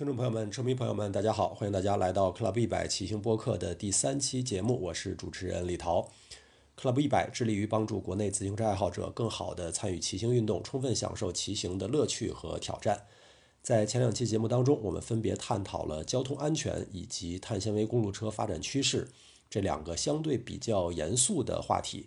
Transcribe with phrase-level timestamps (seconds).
[0.00, 1.52] 听众朋友们、车迷朋友们，大家好！
[1.52, 6.10] 欢迎大家来到 Club 一百骑行播客的第三期节目，我是主持人李涛。
[6.74, 13.08] Club 一百致力于帮助国内自行车爱好者更好地参与骑行运动，充分享受骑行的乐趣和挑战。
[13.60, 19.06] 在前两期节目当中，我们分别探讨了交通安全以及碳纤维公路车发展趋势
[19.50, 22.06] 这两个相对比较严肃的话题。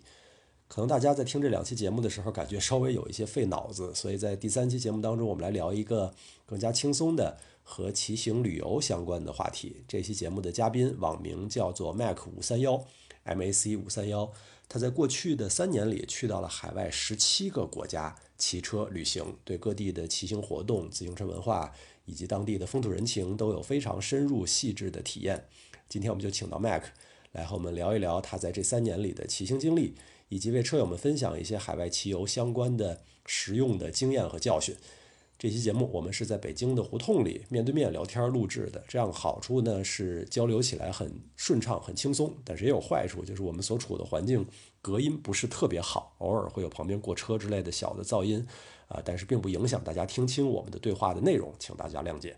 [0.66, 6.12] 可能大家在听这两期节目的时候，感觉稍微有一些费脑子，所以在第三期节目当中，我们来聊一个
[6.44, 9.82] 更加轻松的和骑行旅游相关的话题。
[9.88, 12.86] 这期节目的嘉宾网名叫做 Mac 五三幺
[13.24, 14.30] ，MAC 五三幺。
[14.66, 21.72] 他在过去的三年里去到了海外十七个国家骑车旅行，对各地的骑行活动、自行车文化
[22.06, 25.44] 以及当地的风土人情都有非常深入细致的体验。
[25.88, 26.84] 今天我们就请到 Mac
[27.32, 29.94] 来和我们聊一聊他在这三年里的骑行经历，
[30.30, 34.74] 以及为车友们分享一些海外骑游相关的实用的经验和教训。
[35.36, 44.46] 这期节目我们是在北京的胡同里面对面聊天录制的，这样好处呢是交流起来很顺畅、很轻松，但是也有坏处，就是我们所处的环境
[44.80, 48.46] 隔音不是特别好，偶尔会有旁边过车之类的小的噪音，
[48.88, 52.36] 啊，但是并不影响大家听清我们的对话的内容，请大家谅解。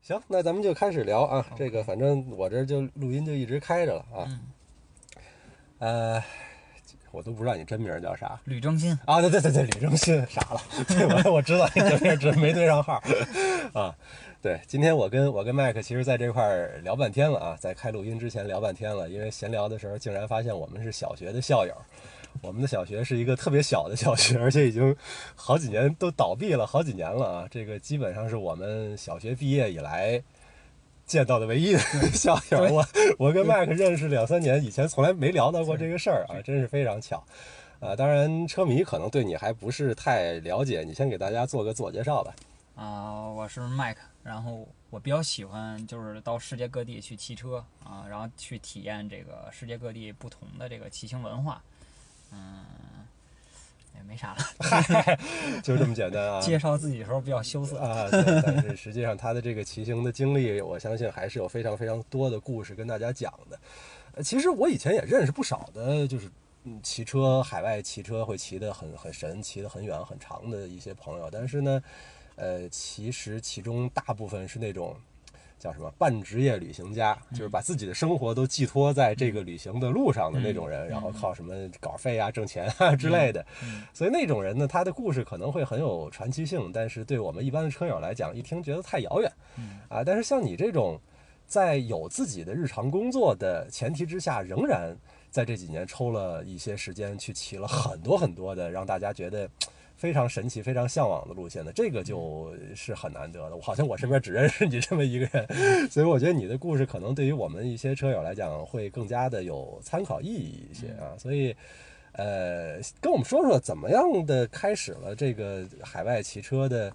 [0.00, 4.40] 行，那咱们就开始聊啊，这个反正我这就录音就一直开着了啊，
[5.78, 6.22] 呃。
[7.12, 13.00] 我都不知道你真名叫啥，吕正新啊，对对对对，吕正新傻了，对我我知道你真名，只是没对上号
[13.74, 13.94] 啊。
[14.40, 21.72] 对，今天我跟我跟麦克其实在这块儿聊半天了啊，在开录音之前聊半天了，因为闲聊的时候竟然发现我们是小学的校友，
[22.40, 24.96] 我们的小学是一个特别小的小学，而且已经
[25.36, 30.20] 好几年都倒闭了好几年了啊，这个基本上是我们小学毕业以来。
[31.06, 31.78] 见到的唯一的
[32.12, 32.86] 校 友，我
[33.18, 37.22] 我跟麦克认识两三年，以前从来没聊到过这个事儿啊，真是非常巧，
[37.80, 42.34] 啊，当然车迷可能对你还不是太了解，你先给大家做个自我介绍吧。
[42.74, 51.62] 啊，我是麦克，然后我比较喜欢就是到世界各地去骑车啊，然后去体验这个世界各地不同的这个骑行文化，
[52.32, 52.64] 嗯。
[53.94, 55.18] 也没啥了，
[55.62, 56.40] 就这么简单啊！
[56.42, 63.58] 介绍自己的时候比较羞涩啊，但是实际上他的这个骑行的经历，我相信还是有非常非常多的故事跟大家讲的。
[64.14, 66.30] 呃，其实我以前也认识不少的，就是
[66.64, 71.82] 嗯，骑车海外骑车会骑得很很神，骑得很远很长的一些朋友，但是呢，
[72.36, 74.96] 呃，其实其中大部分是那种。
[75.62, 83.46] 叫什么半职业旅行家，就是把自己的生活都寄托在这个旅行的路上的那种人，然后靠什么稿费啊、挣钱啊之类的。
[83.94, 89.30] 所以那种人呢，他的故事可能会很有传奇性，但是对我们一般的车友来讲，一听觉得太遥远。
[89.88, 90.98] 啊，但是像你这种，
[91.46, 94.96] 在有自己的日常工作的前提之下，仍然
[95.30, 99.48] 在这几年抽了一些时间去骑了很多很多的，让大家觉得。
[100.02, 103.54] 非常神奇、非常向往的路线的，这个就是很难得的。
[103.54, 111.14] 我好像我身边只认识你这么一个人，所以我觉得你的故事可能对于我们一些车友来讲会更加的有参考意义一些啊。
[111.16, 111.54] 所以，
[112.14, 116.92] 呃，跟我们说说怎么样的开始了这个海外骑车的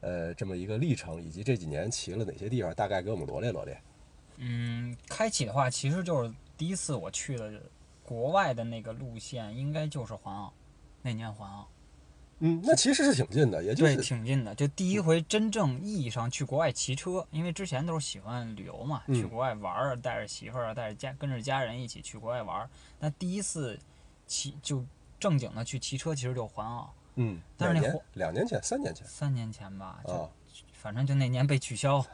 [0.00, 3.78] 呃这么一个历程，以及这几年骑了哪些地方，大概给我们罗列罗列。
[4.38, 7.60] 嗯，开启的话，其实就是第一次我去了
[8.02, 10.50] 国外的那个路线，应该就是环澳，
[11.02, 11.68] 那年环澳。
[12.40, 14.54] 嗯，那其实是挺近的，也就是挺近的。
[14.54, 22.70] 就第一回真正意义上去国外骑车，因为之前都是喜欢旅游嘛，去国外玩儿，带着媳妇儿，带着家，跟着家人一起去国外玩儿。
[23.00, 23.78] 那第一次
[24.26, 24.84] 骑就
[25.18, 26.94] 正经的去骑车，其实就环澳。
[27.16, 30.30] 嗯，但是那两年前、三年前、三年前吧，就。
[30.80, 32.04] 反正就那年被取消，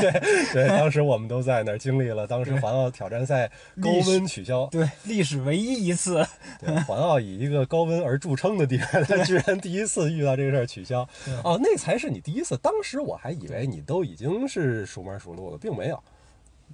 [0.00, 0.10] 对
[0.52, 6.26] 对，当时我们都在那儿经历了当时环澳挑战赛高温取消， 对历史唯一一次。
[6.58, 11.06] 对，环澳以一个高温而著称的地方，他居然第一次遇到这个事儿取消。
[11.44, 12.56] 哦，那才是你第一次。
[12.56, 16.02] 当时我还以为你都已经是熟门熟路了，并没有。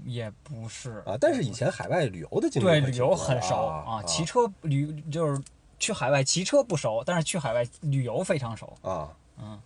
[0.04, 5.42] 也不是啊，但是以前海外旅游的经历，对旅游很熟啊，骑车旅就是
[5.80, 9.58] 去海外骑车不熟，但是去海外旅游非常熟啊，嗯。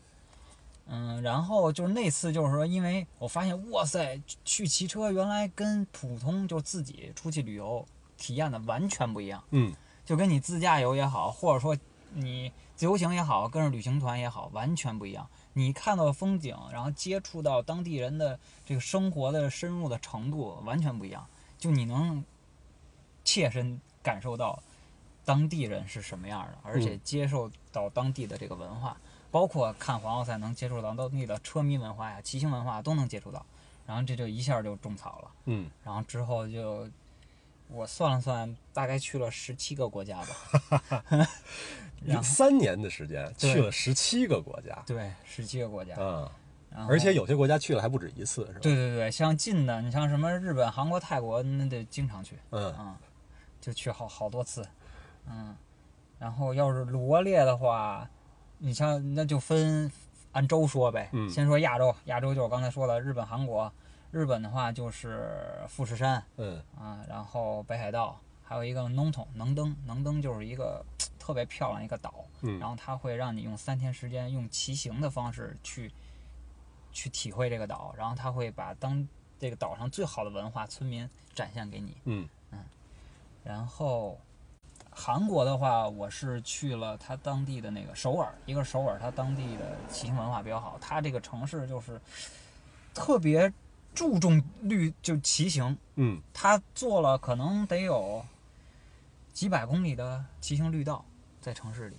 [0.87, 7.87] 嗯，然后就是那次，就是说，因为我发现，哇塞，去骑车原来跟普通就自己出去旅游
[8.19, 9.43] 体验的完全不一样。
[9.51, 9.73] 嗯，
[10.05, 11.77] 就跟你自驾游也好，或者说
[12.15, 15.27] 你自由行也好，跟着旅行团也好，完全不一样。
[15.55, 21.27] 你看到的风景，然后接触到当地人的这个生活的深入的程度，完全不一样。
[21.59, 22.23] 就你能
[23.25, 24.63] 切身感受到
[25.25, 28.97] 当地人是什么样的，而且接受到当地的这个文化。
[29.33, 33.45] 包括看环奥赛能接触到当地的车迷文化呀、骑行文化都能接触到，
[33.87, 35.31] 然后这就一下就种草了。
[35.47, 36.87] 嗯，然后之后就
[37.69, 41.29] 我算了算，大概去了十七个国家吧。
[42.23, 44.81] 三年的时间去了十七个国家。
[44.87, 45.95] 对，十七个国家。
[45.99, 46.31] 嗯，
[46.87, 48.59] 而且有些国家去了还不止一次，是吧？
[48.61, 52.95] 对对对，像近的，你像什么日本、韩国、泰国，那得经常去，嗯嗯，
[53.61, 54.67] 就去好好多次，
[55.27, 55.57] 嗯，
[56.19, 58.09] 然后要是罗列的话，
[58.65, 59.91] 你像那就分
[60.31, 61.29] 按州说呗，嗯。
[61.29, 63.71] 先说亚洲，亚洲就是我刚才说的日本、韩国，
[64.13, 66.63] 日本的话就是富士山嗯。
[66.79, 70.85] 啊，然后北海道，还有一个能登，能登，能登就是一个
[71.19, 72.57] 特别漂亮一个岛，嗯。
[72.61, 75.93] 然后它会让你用三天时间用骑行的方式去
[76.93, 79.07] 去体会这个岛，然后它会把当
[79.41, 81.97] 这个岛上最好的文化村民展现给你。
[82.05, 82.29] 嗯。
[83.45, 84.21] 然后
[84.95, 91.99] 韩国的话，我是去了它当地的那个首尔，一个是首尔，它当地的骑行文化比较好，它这个城市就是
[92.93, 93.51] 特别
[93.95, 96.21] 注重绿就骑行，嗯。
[96.35, 98.23] 它做了可能得有
[99.33, 101.03] 几百公里的骑行绿道
[101.41, 101.97] 在城市里，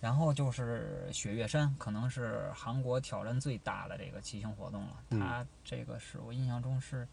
[0.00, 4.96] 然后就是雪岳山，可能是韩国挑战最大的这个骑行活动了。
[5.10, 5.20] 嗯。
[5.20, 7.06] 它这个是我印象中是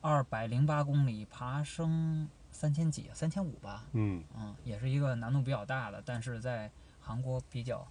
[0.00, 2.28] 二百零八公里，爬升
[2.58, 6.68] 三千几，三千五吧，嗯嗯，也是一个难度比较大的，但是在
[7.00, 7.86] 韩国比较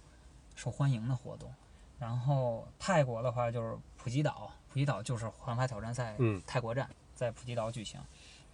[0.54, 1.50] 受欢迎的活动。
[1.98, 7.98] 然后泰国的话就是普吉岛，普吉岛就是环法挑战赛嗯泰国站在普吉岛举行。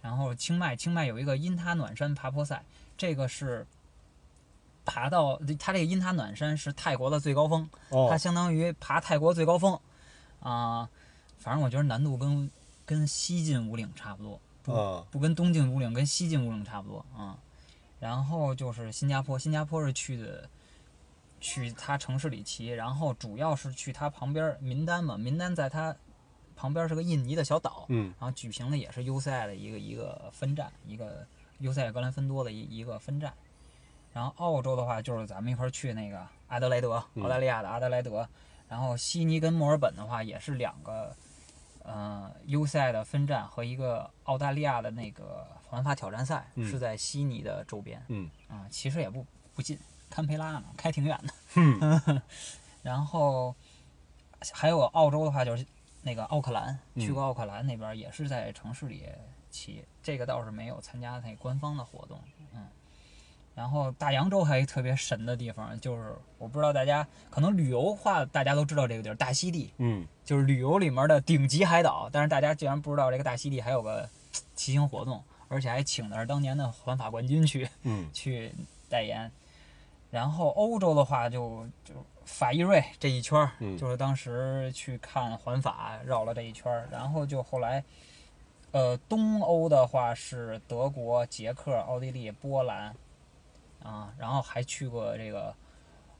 [0.01, 2.63] 然后清迈，清迈有一个因他暖山爬坡赛，
[2.97, 3.67] 这个是
[4.85, 9.77] 爬到它这个因他暖山是泰国的最高峰，它哦相当于爬泰国最高峰
[10.39, 10.89] 啊、
[11.37, 12.49] 反正我觉得难度跟
[12.85, 14.39] 跟西进五岭差不多，
[14.73, 17.37] 啊不跟东进五岭，跟西进五岭差不多啊、
[17.99, 20.49] 然后就是新加坡，新加坡是去的，
[21.39, 25.95] 去它城市里骑，然后主要是去它旁边儿民丹嘛，民丹在它
[26.55, 31.27] 旁边是个印尼的小岛，嗯然后举行的也是优赛的一个一个分站，一个
[31.59, 33.33] 优赛格兰芬多的一一个分站。
[34.13, 38.27] 然后澳洲的话，就是咱们一块儿去那个阿德莱德，嗯澳大利亚的阿德莱德。
[38.67, 41.13] 然后悉尼跟墨尔本的话，也是两个，
[41.85, 48.03] 呃，U 赛的分站和一个澳大利亚的那个环法挑战赛，嗯是在悉尼的周边。
[48.07, 49.79] 嗯啊、其实也不不近，
[50.09, 51.33] 堪培拉嘛，开挺远的。
[51.55, 52.21] 嗯
[52.81, 53.55] 然后
[54.51, 55.65] 还有澳洲的话，就是
[56.01, 59.03] 那个奥克兰，嗯去过奥克兰那边，也是在城市里
[59.51, 62.34] 骑，这个倒是没有参加那官方的活动，嗯。
[63.55, 72.09] 然后大洋洲还有一特别神的地方，就是我不知道大家可能旅游话大家都知道这个地儿，大溪地，嗯就是旅游里面的顶级海岛。
[72.11, 74.07] 但是大家竟然不知道这个大溪地还有个
[74.53, 78.51] 骑行活动，而且还请的是当年的环法冠军去嗯 去
[78.89, 79.31] 代言。
[80.11, 81.93] 然后欧洲的话就就
[82.25, 87.83] 法意瑞这一圈儿，嗯就是当时去看环法绕了这一圈儿，然后就后来，
[88.71, 92.95] 呃，东欧的话是德国、捷克、奥地利、波兰，
[93.85, 95.55] 啊，然后还去过这个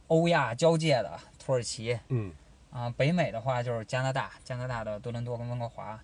[0.07, 2.31] 欧亚交界的土耳其，嗯
[2.69, 5.99] 啊，北美的话就是加拿大，加拿大的多伦多跟温哥华，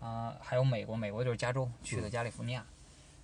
[0.00, 2.66] 啊，还有美国，美国就是加州，去的加利福尼亚，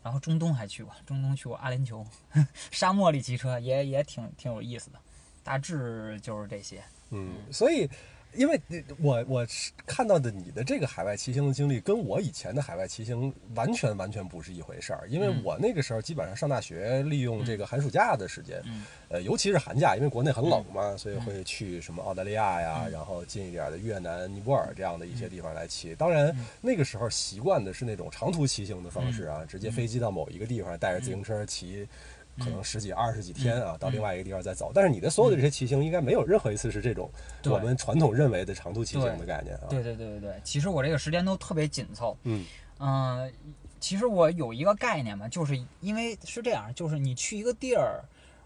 [0.05, 2.07] 然后中东还去过，中东去过阿联酋，
[2.71, 4.99] 沙漠里骑车也也挺挺有意思的，
[5.43, 6.81] 大致就是这些。
[7.11, 7.91] 嗯，所以。
[8.35, 8.61] 因为
[9.00, 15.06] 我我是看到的你的这个海外骑行的经历，跟我以前的海外骑行完全完全不是一回事儿。
[15.09, 18.85] 因为嗯我那个时候基本上上大学，利用这个寒暑假的时间，嗯。
[19.09, 22.93] 呃，尤其是寒假，因为国内很冷嘛，所以会去什么澳大利亚呀，嗯。
[22.93, 25.94] 然后近一点的越南、尼泊尔这样的一些地方来骑。
[25.96, 31.89] 当然，那个时候习惯的是那种长途骑行的方式啊，直接飞机到某一个地方，带着自行车骑。
[32.41, 34.73] 可能十几、二十几天啊，到另外一个地方再走。
[34.75, 37.11] 但是你的所有的这些骑行，应该没有任何一次是这种
[37.44, 39.67] 我们传统认为的长途骑行的概念啊。
[39.69, 42.17] 对对对对对，其实我这个时间都特别紧凑。
[42.25, 42.44] 嗯
[42.79, 43.32] 嗯、
[43.79, 48.03] 其实我有一个概念嘛，就是因为是这样，就是你去一个地儿，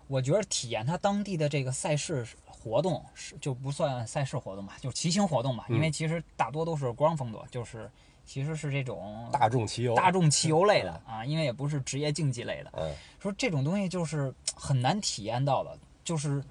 [0.09, 7.89] 我觉得体验它当地的这个赛事活动是就不算赛事活动吧，就是骑行活动吧，因为嗯其实大多都是光风多，就是
[8.25, 12.73] 其实是这种大众汽油，大众汽油类的啊，因为也不是职业竞技类的。
[12.77, 16.45] 嗯说这种东西就是很难体验到的，就是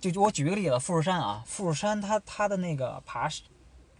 [0.00, 3.28] 就就我举一个例子，富士山啊，富士山它它的那个爬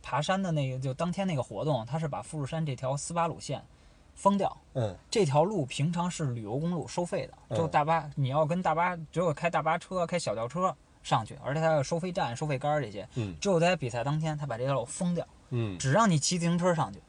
[0.02, 3.62] 爬山的那个就当天那个活动，它是把富士山这条斯巴鲁线
[4.14, 4.56] 封掉。
[4.74, 15.26] 嗯这条路平常是旅游公路，收费的，就嗯大巴你要跟大巴只有开大巴车、开小轿车上去，而且它有收费站、收费杆儿这些，嗯只有在比赛当天，他把这条路封掉。
[15.50, 17.00] 嗯只让你骑自行车上去。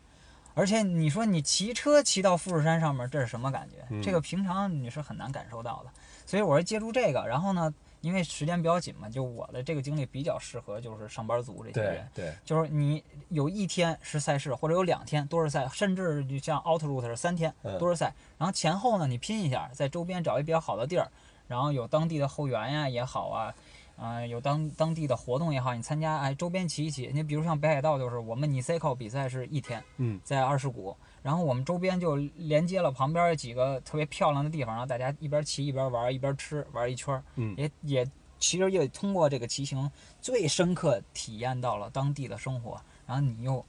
[0.53, 3.77] 而且你说你骑车骑到富士山上面，这是什么感觉？
[3.89, 5.89] 嗯这个平常你是很难感受到的。
[6.25, 12.07] 所以我是借助这个，然后呢，因为时间比较紧嘛，就我的这个经历比较适合就是上班族这些人。
[12.13, 21.09] 对，就是你有一天是赛事，或者有两天多日赛，甚至就像 Out Route 是三天嗯多日赛，然后前后呢你拼一下，在周边找一比较好的地儿，
[21.47, 23.55] 然后有当地的后援呀也好啊，
[23.99, 27.11] 啊、有当当地的活动也好，你参加哎周边骑一骑。
[27.13, 37.53] 你比如像北海道，就是我们 Niseko 比赛是一天，嗯在二世谷，然后我们周边就连接了旁边有几个特别漂亮的地方，然后大家一边骑一边玩，一边吃，玩一圈儿，嗯。
[37.57, 39.91] 也也其实也通过这个骑行
[40.21, 43.63] 最深刻体验到了当地的生活，然后你又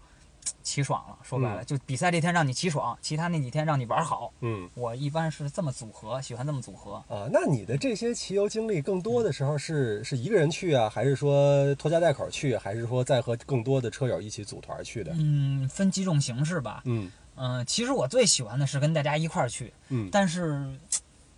[0.63, 1.19] 骑爽了。
[1.23, 4.33] 说白了，嗯就比赛这天让你骑爽，其他那几天让你玩好。
[4.41, 6.95] 嗯我一般是这么组合，喜欢这么组合。
[7.09, 15.13] 啊，那你的这些骑游经历更多的时候是是一个人去啊，还是说拖家带口去，还是说再和更多的车友一起组团去的？
[15.17, 16.83] 嗯，分几种形式吧。
[16.85, 20.67] 嗯嗯、其实我最喜欢的是跟大家一块儿去，嗯，但是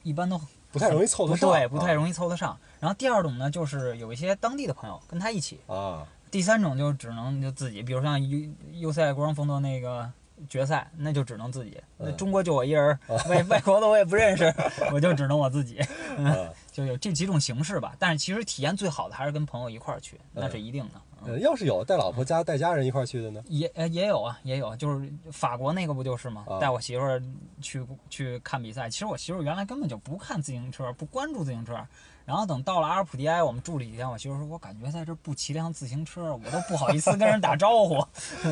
[0.02, 0.40] 一般都
[0.72, 2.58] 不太容易凑得上，对，不太容易凑得上。
[2.80, 5.60] 然后第二种呢，就是有一些当地的朋友跟他一起。
[5.66, 6.06] 啊。
[6.32, 10.10] 第三种就只能就自己，比如像优优赛国王风的那个
[10.48, 11.78] 决赛，那就只能自己。
[11.98, 12.98] 那嗯中国就我一人，
[13.28, 14.52] 外外国的我也不认识，
[14.90, 15.78] 我就只能我自己。
[16.16, 17.94] 嗯就有这几种形式吧。
[17.98, 20.92] 但是其实体验最好的还是跟朋友一块儿去，那嗯是一定的。
[21.26, 23.44] 呃，要是有带老婆家带家人一块儿去的呢？
[23.46, 26.58] 也呃也有啊，也有，就是法国那个不就是吗啊？
[26.58, 27.22] 带我媳妇儿
[27.60, 28.88] 去去看比赛。
[28.88, 31.76] 其实我媳妇儿原来根本就不看自行车，不关注自行车。
[32.24, 37.96] 然后等到了阿尔普迪埃，我们住了几天，我媳妇儿说：“我感觉在这儿不骑辆自行车，我都不好意思跟人打招呼。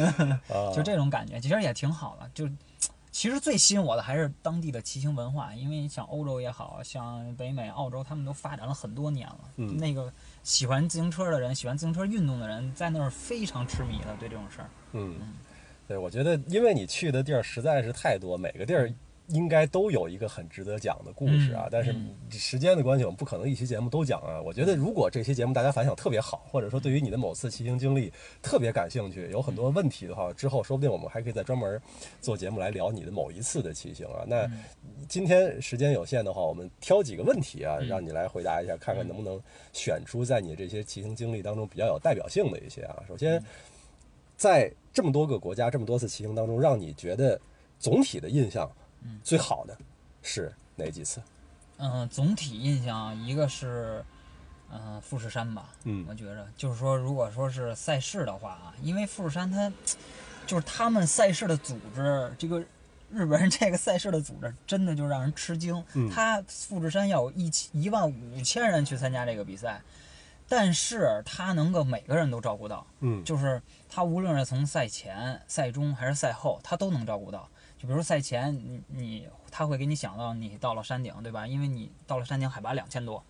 [0.53, 2.29] 啊，就这种感觉，其实也挺好的。
[2.35, 2.49] 就
[3.13, 9.41] 其实最吸引我的还是当地的骑行文化，因为像欧洲也好像北美、澳洲，他们都发展了很多年了。
[9.57, 10.13] 嗯那个
[10.43, 14.71] 喜欢自行车的人，喜欢自行车运动的人，在那儿非常痴迷的对这种事儿。
[14.93, 15.17] 嗯，
[15.89, 18.93] 对，我觉得因为你去的地儿实在是太多，每个地儿
[19.31, 21.65] 应该都有一个很值得讲的故事啊。
[21.67, 24.41] 嗯但是嗯时间的关系，我们不可能一期节目都讲啊。
[24.41, 31.81] 我觉得如果这期节目大家反响特别好，或者说对于你的某次骑行经历特别感兴趣，有很多问题的话，之后说不定我们还可以再专门
[32.21, 34.25] 做节目来聊你的某一次的骑行啊。
[34.27, 34.63] 那嗯
[35.09, 39.41] 今天时间有限的话，我们挑几个问题啊，嗯让你来回答一下，看看能不能
[39.73, 43.03] 选出在你这些骑行经历当中比较有代表性的一些啊。
[43.07, 43.45] 首先，嗯
[44.37, 47.39] 在这么多个国家、这么多次骑行当中，让你觉得
[47.79, 48.71] 总体的印象
[49.03, 49.77] 嗯最好的
[50.23, 51.21] 是哪几次？
[51.79, 54.05] 嗯、总体印象一个是，
[54.71, 55.71] 嗯、富士山吧。
[55.85, 59.73] 嗯我觉着就是说，如果说是赛事的话啊，因为富士山它
[60.47, 62.61] 就是他们赛事的组织，这个
[63.11, 65.83] 日本人这个赛事的组织真的就让人吃惊。
[65.95, 69.81] 嗯他富士山要有一千一万五千人去参加这个比赛，
[70.49, 77.49] 但是他能够每个人都照顾到，嗯就是他无论是从赛前、赛中还是赛后，他都能照顾到。
[77.81, 81.47] 就比如赛前，你你他会给你想到你到了山顶，对吧？
[81.47, 83.25] 因为你到了山顶海拔两千多，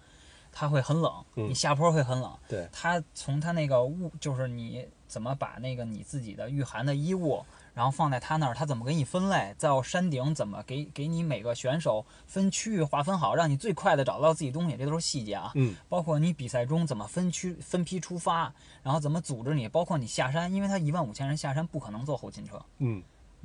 [0.51, 2.37] 它会很冷，嗯你下坡会很冷。
[2.49, 15.53] 对他从他那个物，就是你怎么把那个你自己的御寒的衣物，然后放在他那儿，他怎么给你分类，到山顶怎么给给你每个选手分区域划分好，让你最快的找到自己东西，这都是细节啊。
[15.55, 18.53] 嗯包括你比赛中怎么分区分批出发，
[18.83, 23.01] 然后怎么组织你，包括你下山，因为他一万五千人下山不可能坐后勤车，嗯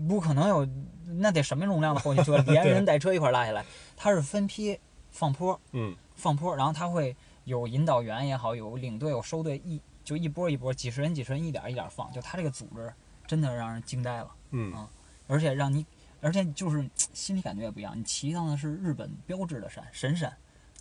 [0.07, 0.67] 不可能有
[1.05, 5.95] 那得什么容量的后勤车，连人带车一块儿拉下来，它是分批放坡，嗯。
[6.15, 12.93] 放坡，然后它会有引导员也好，有领队有收队，一就一波一波，几十人几十人一点儿一点儿放，就它这个组织
[13.27, 14.87] 真的让人惊呆了，嗯。
[15.27, 15.85] 而且让你，
[16.21, 20.33] 而且就是心里感觉也不一样，你骑上的是日本标志的山神山，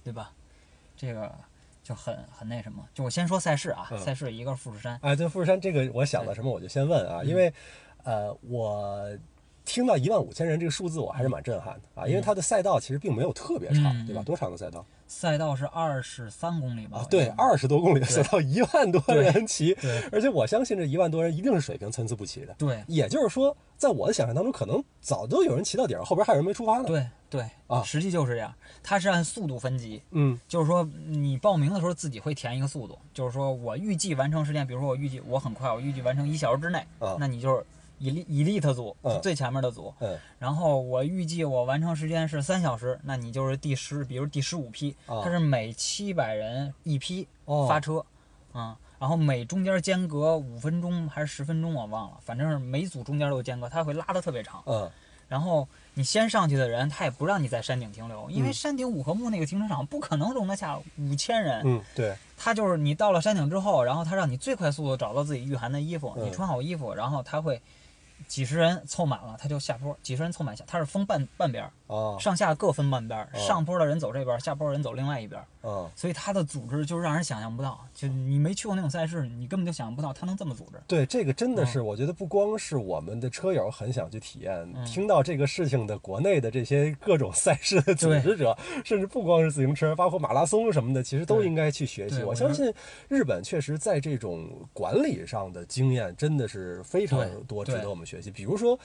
[0.04, 0.30] 对吧？
[0.96, 1.34] 这个
[1.82, 3.98] 就很很那什么，就我先说赛事啊，嗯。
[3.98, 7.26] 赛事一个是富士山，哎，对富士山这个我想到什么我就先问啊，嗯。
[7.26, 7.52] 因为
[8.04, 9.10] 呃我。
[9.66, 14.22] 听到一万五千人这个数字，我还是蛮震撼的啊，因为它的赛道其实并没有特别长，嗯对吧？
[14.22, 16.98] 多长的赛道赛道是二十三公里吧？
[16.98, 17.06] 啊？
[17.08, 19.74] 对，二十多公里的赛道，一万多人骑，
[20.12, 22.54] 而且我相信这一万多人一定是水平参差不齐的。
[22.58, 37.64] 对也就是说，在我的想象当中，可能早都有人骑到顶儿，后边还有人没出发呢。，对对啊实际就是这样，它是按速度分级，嗯就是说你报名的时候自己会填一个速度，就是说我预计完成时间，比如说我预计我很快，我预计完成一小时之内，啊那你就是
[38.04, 39.18] 以利以利特组，嗯。
[39.22, 39.92] 最前面的组。
[40.00, 40.18] 嗯。
[40.38, 45.22] 然后我预计我完成时间是三小时，那你就是第十，比如第十五批，啊。
[45.24, 48.04] 它是每七百人一批哦发车，
[48.52, 54.62] 嗯，然后每中间间隔五分钟还是十分钟我忘了，反正是每组中间都有间隔，它会拉的特别长。
[54.66, 54.90] 嗯。
[55.26, 58.52] 然后你先上去的人，他也不让你在山顶停留，因为嗯。
[58.52, 61.62] 山顶五合目那个停车场不可能容得下五千人。
[61.64, 66.26] 嗯，对，他就是你到了山顶之后，然后他让你最快速度找到自己御寒的衣服，嗯。
[66.26, 67.60] 你穿好衣服，然后他会
[68.26, 75.46] 几十人凑满了，他就下坡，几十人凑满下，他是封半半边儿，啊上下各分半边上坡的人走这边，下坡的人走另外一边儿。
[75.68, 80.78] 啊，所以它的组织就是让人想象不到，就你没去过那种赛事，你根本就想象不到它能这么组织。
[80.86, 92.22] 对，这个真的嗯是，我觉得不光是我们的车友很想去体验，嗯听到这个事情的国内的这些各种赛事的组织者，甚至不光是自行车，包括马拉松什么的，其实都应该去学习。
[92.22, 92.70] 我相信
[93.08, 98.30] 日本确实在这种管理上的经验真的是非常多，值得我们学习。
[98.30, 98.78] 比如说，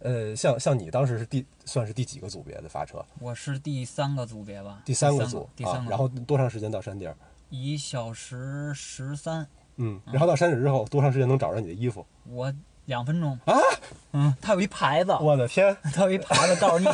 [0.00, 3.04] 呃，像像你当时是第算是第几个组别的发车？
[3.18, 7.12] 我是第三个组别吧，第三三个组第三个，，啊然后多长时间到山顶？
[7.48, 12.04] 一小时十三，嗯，然后到山顶之后多长时间能找着你的衣服？
[12.28, 12.52] 我
[12.86, 13.56] 两分钟啊，
[14.12, 15.76] 嗯，它有一牌子，我的天！
[15.94, 16.86] 它有一牌子告诉你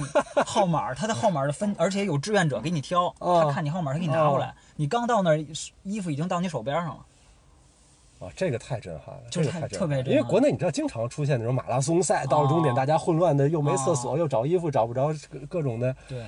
[0.46, 5.46] 号码，它的号码的分，而且有志愿者给你挑，哦他看你号码，他给你拿过来，你刚到那儿，
[5.82, 7.06] 衣服已经到你手边上了。
[8.22, 16.24] 啊，这个太震撼了，这个太震特别震撼撼了因为国内你知道经常出现那种马拉松赛，到了终点哦大家混乱的，又没厕所，哦又找衣服找不着，各各种的对，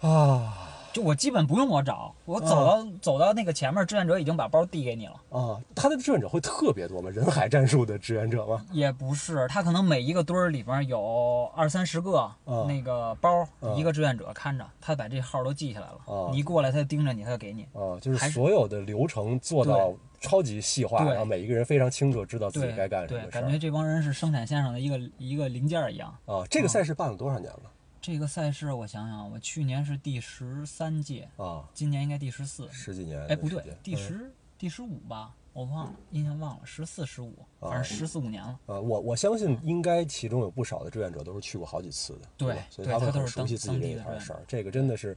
[0.00, 5.14] 啊就我基本不用我找，我走到、走到那个前面，志愿者已经把包递给你了。
[5.28, 5.58] 啊！
[5.74, 7.10] 他的志愿者会特别多吗？
[7.10, 8.64] 人海战术的志愿者吗？
[8.70, 15.96] 也不是，他可能每一个堆儿里边有二三十个、嗯那个包，嗯一个志愿者看着，他把这号都记下来了。
[16.06, 17.64] 嗯你一过来，他就盯着你，他就给你。
[17.72, 19.92] 啊，就是所有的流程做到
[20.24, 26.16] 超级细化，对然后每一个人非常清楚知道自己该干什么，事儿感觉这帮人是生产线上的一个一个零件儿一样。
[26.26, 26.44] 啊。
[26.50, 27.62] 这个赛事办了多少年了
[28.00, 31.64] 这个赛事，我想想，我去年是第十三届，啊？
[31.72, 32.68] 今年应该第十四。
[32.70, 33.18] 十几年？
[33.28, 38.58] 哎，不对，第嗯十、第十五吧，我忘了，印象忘了，十四、十五，哦反正十四五年了。
[38.66, 44.42] 呃，我我相信应该其中有不少的志愿者都是去过好几次的，对所以他们都是熟悉自己地摊事儿。
[44.46, 45.16] 这个真的是，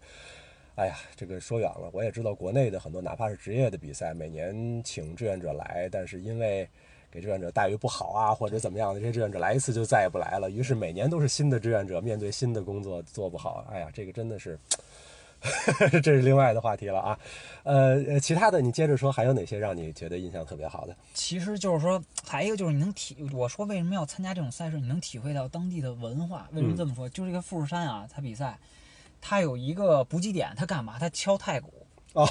[0.78, 6.70] 哎呀，这个说远了，我也知道国内的很多哪怕是职业的比赛，每年请志愿者来，但是因为
[7.10, 14.58] 给志愿者待遇不好啊，或者怎么样的，这些志愿者来一次就再也不来了，于是每年都是新的志愿者面对新的工作做不好，哎呀，这个真的是。
[16.02, 17.20] 这是另外的话题了啊，
[17.62, 20.96] 呃呃，其他的你接着说，还有哪些让你觉得印象特别好的？
[21.14, 26.50] 其实就是说，还有一个就是你能体，我说为什么要参加这种赛事，你能体会到当地的文化。
[26.54, 27.08] 为什么这么说？
[27.10, 28.58] 就是这个富士山啊，它比赛，
[29.22, 30.98] 它有一个补给点，他干嘛？
[31.00, 31.74] 他敲太鼓。
[32.14, 32.28] 哦，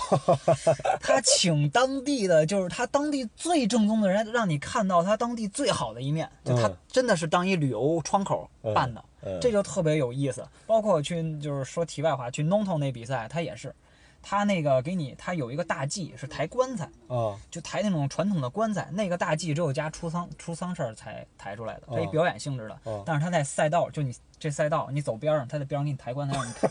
[1.01, 6.29] 他请当地的，就是他当地最正宗的人，让你看到他当地最好的一面。
[6.45, 10.45] 就他嗯真的是当一旅游窗口办的，嗯这就特别有意思。
[10.67, 13.73] 包括去，就是说题外话，去 Noto 那比赛，他也是，
[14.23, 22.79] 他那个给你，他有一个大祭是抬棺材，啊就抬那种传统的棺材，那个大祭只有家出丧出丧事儿才抬出来的，它一哦表演性质的。
[22.85, 26.71] 哦但是它在赛道，就你这赛道，你走边上，它在边上给你抬棺材，让你看，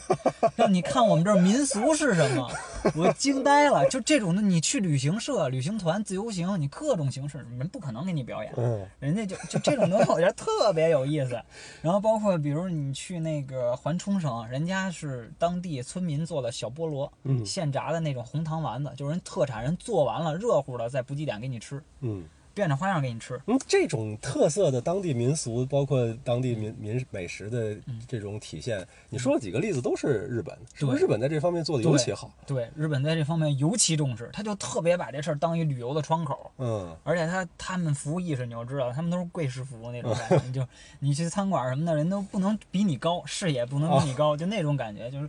[0.55, 2.49] 让你看我们这儿民俗是什么。
[2.95, 8.53] 我惊呆了，就这种的，你去旅行社、旅行团、自由行，你各种形式，人不可能给你表演。
[8.57, 11.41] 嗯人家就就这种东西，我觉得特别有意思。
[11.81, 22.23] 然后包括比如你去那个环冲绳，人家是当地村民做的小菠萝，嗯现炸的那种红糖丸子，就是人特产，人做完了热乎的，在补给点给你吃，嗯。
[22.55, 23.37] 变着花样给你吃。
[23.47, 27.75] 嗯，这种特色的当地民俗，包括当地民民美食的
[28.07, 30.99] 这种体现，你说了几个例子都是日本，是不是？
[30.99, 32.31] 对日本在这方面做的尤其好。
[32.47, 36.49] 对，日本在这方面尤其重视，他就特别把这事儿当一旅游的窗口。
[36.57, 40.65] 嗯而且他他们服务意识你就知道，他们都是贵式服务那种感觉， 你就
[40.99, 45.27] 你去餐馆什么的，人都不能比你高，视野不能比你高，就那种感觉，就是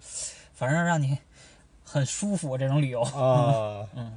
[0.54, 1.18] 反正让你
[1.82, 3.02] 很舒服这种旅游。
[3.02, 4.12] 啊， 嗯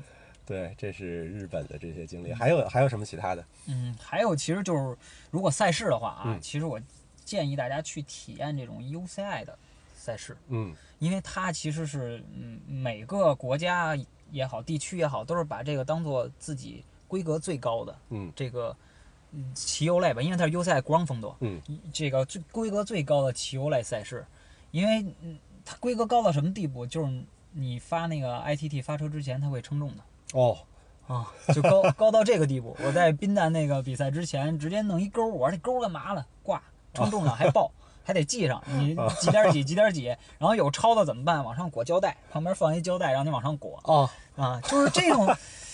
[0.49, 2.33] 对，这是日本的这些经历。
[2.33, 3.45] 还有还有什么其他的？
[3.67, 4.97] 嗯，还有其实就是
[5.29, 6.41] 如果赛事的话啊，嗯。
[6.41, 6.81] 其实我
[7.23, 9.55] 建议大家去体验这种 UCI 的
[9.95, 10.73] 赛事，嗯。
[10.97, 13.95] 因为它其实是嗯每个国家
[14.31, 18.33] 也好，地区也好，都是把这个当做自己规格最高的嗯。
[18.35, 18.75] 这个
[19.31, 21.61] 嗯骑游类吧，因为它是 UCI 国让风多，嗯。
[21.93, 24.25] 这个最规格最高的骑游类赛事，
[24.71, 30.03] 因为嗯它规格高到什么地步，就是你发那个 ITT 发车之前，它会称重的。
[30.33, 30.57] 哦
[31.07, 32.75] 啊， 就高高到这个地步。
[32.83, 36.25] 我在滨旦那个比赛之前，直接弄一钩，我说这钩干嘛了？
[36.43, 36.61] 挂
[36.93, 37.71] 称重量还报，
[38.05, 40.05] 还得记上，你几点几 几点几，
[40.37, 41.43] 然后有超的怎么办？
[41.43, 45.27] 往上裹胶带，旁边放一胶带让你往上裹哦啊，就是这种。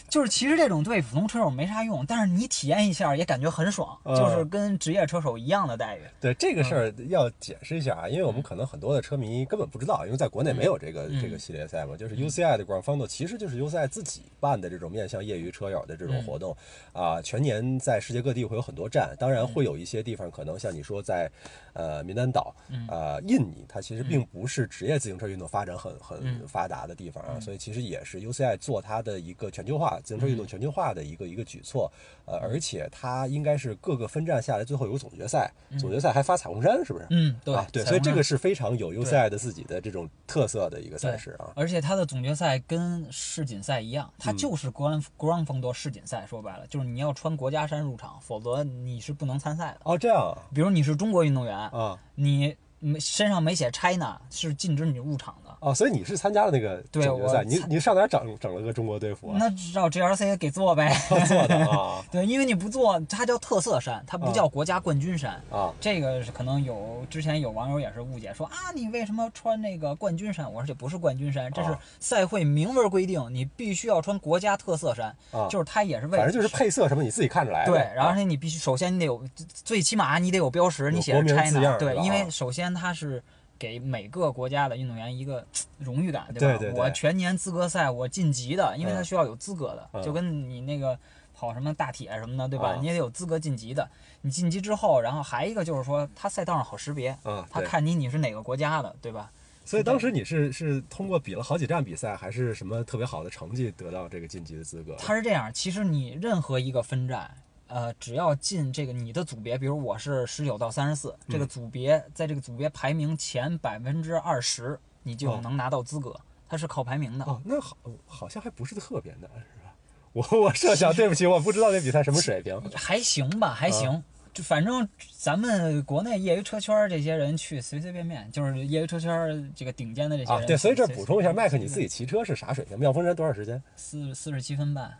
[0.08, 6.02] 就是其实这种对普通车手没啥用，但是你体验一下也感觉很爽，嗯就是跟职业车手一样的待遇。
[6.22, 16.56] 对这个事儿要解释一下啊，因为我们可能很多的车迷根本不知道，因为在国内没有这个嗯这个系列赛嘛，就是 UCI 的 Grand Fondo 其实就是 UCI 自己办的这种面向业余车友的这种活动
[16.94, 21.30] 啊，全年在世界各地会有很多站，当然会有一些地方可能像你说在
[21.75, 22.53] 呃民丹岛
[22.89, 31.91] 呃印尼，它其实并不是职业自行车运动发展很很嗯发达的地方啊，所以其实也是 UCI 做它的一个全球化化，自行车运动全球化的一个一个举措。
[32.25, 37.05] 呃，而且它应该是各个分站下来，最后有个总决赛，总决赛还发彩虹衫，是不是？
[37.11, 41.53] 嗯，对啊，对，所以这个是非常有 UCI 的自己的这种特色的一个赛事啊。
[41.55, 49.81] 而且它的总决赛跟世锦赛一样，它就是国安国安风多世锦赛，说白了就是你要穿国家衫入场，否则你是不能参赛的。
[49.83, 50.35] 哦，这样。
[50.51, 55.44] 比如你是中国运动员啊，你没身上没写 China，是禁止你入场的。
[55.65, 59.38] 哦，所以你是参加了那个总决赛，你你上哪整整了个中国队服啊？
[59.39, 60.95] 那照 GRC 给做呗，
[61.28, 62.06] 做的啊。
[62.13, 65.73] 对，因为你不做，它叫特色衫，它不叫国家冠军衫啊。
[65.82, 70.45] 这个是可能有之前有网友也是误解，说啊，你为什么穿那个冠军衫？
[70.54, 75.15] 我说这不是冠军衫，这是赛会明文规定，你必须要穿国家特色衫，
[75.49, 77.65] 就是它也是为反正就是配色什么你自己看出来。
[77.65, 79.19] 对，然后你必须首先你得有，
[79.63, 81.75] 最起码你得有标识，你写 China。
[81.80, 83.23] 对，因为首先它是。
[83.65, 85.43] 给每个国家的运动员一个
[85.80, 86.73] 荣誉感，对吧？
[86.75, 90.97] 我全年资格赛我晋级的，因为他需要有资格的，就跟你那个
[91.34, 92.75] 跑什么大铁什么的，对吧？
[92.80, 93.89] 你也得有资格晋级的。
[94.21, 97.17] 你晋级之后，然后还一个就是说，他赛道上好识别，
[97.49, 99.32] 他看你你是哪个国家的，对吧？
[99.65, 104.95] 所以当时你是是通过比了好几站比赛，还是什么特别好的成绩得到这个晋级的资格？
[104.99, 107.36] 他是这样，其实你任何一个分站。
[107.67, 116.15] 呃，只要进这个你的组别，比如我是十九到三十四，这个组别在这个组别排名前百分之二十，你就能拿到资格。
[116.47, 117.25] 它是靠排名的。
[117.25, 117.75] 哦，那好，
[118.06, 119.73] 好像还不是特别难，是吧？
[120.13, 122.62] 我我设想，对不起，我不知道这比赛什么水平。
[122.75, 124.04] 还行吧，还行。
[124.32, 130.45] 就反正咱们国内业余车圈这些人去随随便便，就是业余车圈这个顶尖的这些人。
[130.45, 132.78] 对，所以这补充一下，麦克你自己骑车是啥水平？
[132.78, 133.62] 妙峰山多少时间？
[133.75, 134.93] 四四十七分半。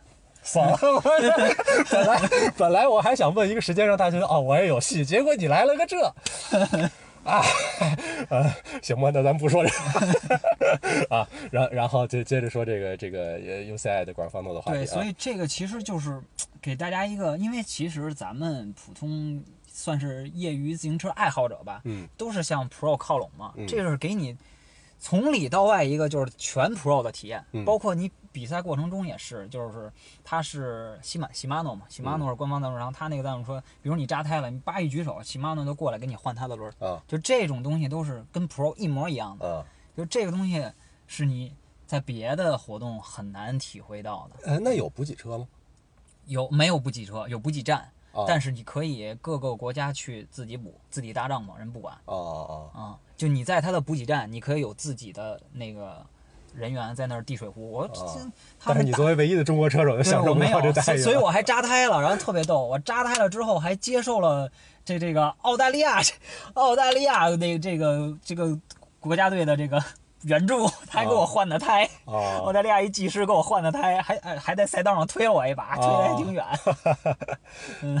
[0.46, 1.00] 算了， 我
[1.90, 6.00] 本来本来我还想问一个时间让大家哦我也有戏，结果你来了个这，
[7.24, 7.42] 啊，
[8.80, 9.76] 行吧，那咱不说这个。
[11.10, 14.78] 啊，然然后就接着说这个这个 UCI 的官方诺的话题。
[14.78, 16.20] 对，所以这个其实就是
[16.62, 24.36] 给大家一个，因为其实咱们普通算是业余自行车爱好者吧，嗯，都是向 Pro 靠拢嘛，这是给你
[24.98, 28.10] 从里到外一个就是全 Pro 的体验，包括你。
[28.36, 29.90] 比赛过程中也是，就是
[30.22, 39.64] 它是西马西马诺嘛，西马诺是官方赞助商，他那个赞助说，比如你扎胎了，你叭一举手，西马诺就过来给你换他的轮儿，就这种东西都是跟 Pro 一模一样的，
[39.96, 40.70] 就这个东西
[41.06, 41.54] 是你
[41.86, 44.50] 在别的活动很难体会到的。
[44.50, 45.48] 呃，那有补给车吗？
[46.26, 47.90] 有，没有补给车，有补给站，
[48.26, 51.94] 但是你可以各个国家去自己补，自己搭帐篷，人不管。
[52.04, 56.04] 哦哦哦，就你在他的补给站，你可以有自己的那个。
[56.54, 57.90] 人员在那儿递水壶，我
[58.64, 60.96] 但是你作为唯一的中国车手，就享受不到这待遇。
[60.96, 62.64] 所以我还扎胎了，然后特别逗。
[62.64, 64.50] 我扎胎了之后，还接受了
[64.82, 66.00] 这这个澳大利亚
[66.54, 68.58] 澳大利亚那这个这个
[68.98, 69.84] 国家队的这个
[70.22, 71.86] 援助，他还给我换的胎。
[72.06, 76.42] 澳大利亚一技师给我换的胎，还还在赛道上推了我一把，推的还挺远。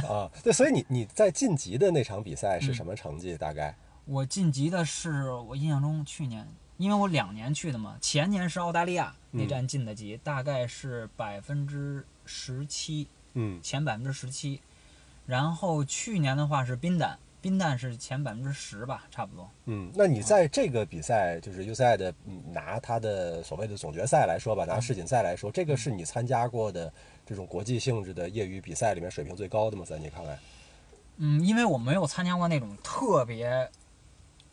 [0.08, 3.36] 啊，对，所以你你在晋级的那场比赛是什么成绩？
[3.36, 3.76] 大概
[4.06, 6.48] 我晋级的是我印象中去年。
[6.78, 14.60] 因为我两年去的嘛，前年是澳大利亚那站晋的级，大概是百分之十七，嗯，前百分之十七，
[15.24, 19.50] 然后去年的话是冰蛋，冰蛋是前百分之十吧，差不多。
[19.64, 22.14] 嗯，那你在这个比赛，就是 UCI 的
[22.52, 26.92] 拿他的所谓的总决赛来说吧，拿世锦赛来说，这个是你参加过的
[27.24, 29.82] 这种国际性质的业余比赛里面水平最高的吗？
[29.88, 30.38] 在你看来？
[31.16, 33.66] 嗯，因为我没有参加过那种特别。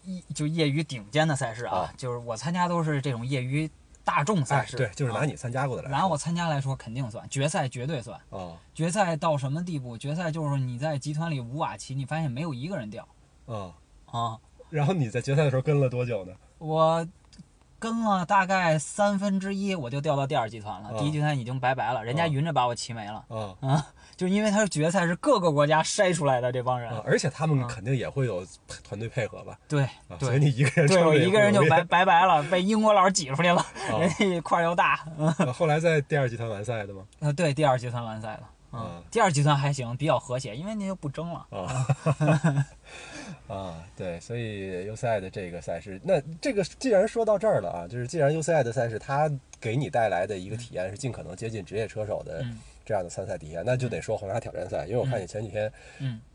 [0.03, 3.69] 一就业余顶尖的赛事啊，就是我参加都是这种业余
[4.03, 4.77] 大众赛事。
[4.77, 5.89] 对，就是拿你参加过的来。
[5.89, 8.19] 拿我参加来说，肯定算决赛，绝对算。
[8.29, 9.97] 啊，决赛到什么地步？
[9.97, 13.07] 决赛就是你在集团里五瓦旗，你发现没有一个人掉。
[13.45, 13.73] 啊
[14.05, 14.37] 啊！
[14.69, 16.33] 然后你在决赛的时候跟了多久呢？
[16.57, 17.07] 我。
[17.83, 20.97] 跟了大概三分之一，我就掉到第二集团了。
[20.97, 23.25] 第一集团已经拜拜了，人家匀着把我骑没了。
[23.59, 28.41] 啊，就因为他是决赛，是各个国家筛出来的这帮人，而且他们肯定也会有
[28.85, 29.59] 团队配合吧？
[29.67, 29.85] 对，
[30.17, 33.65] 所以你一个人对我一个人就拜拜拜了，被英国佬挤出去了。
[33.99, 35.03] 人家块又大。
[35.53, 37.01] 后来在第二集团完赛的吗？
[37.19, 38.43] 啊，对，第二集团完赛的。
[38.71, 41.45] 嗯，第二集团还行，比较和谐，因为你就不争了。
[41.51, 41.85] 啊，
[43.47, 49.29] 啊，对，所以 UCI 的这个赛事，那这个既然说到这儿了啊，就是既然 UCI 的赛事它
[49.59, 52.43] 给你带来的一个体验是尽可能接近职业车手的
[52.85, 55.71] 这样的参赛体验，那就得说皇家挑战赛，因为我看你前几天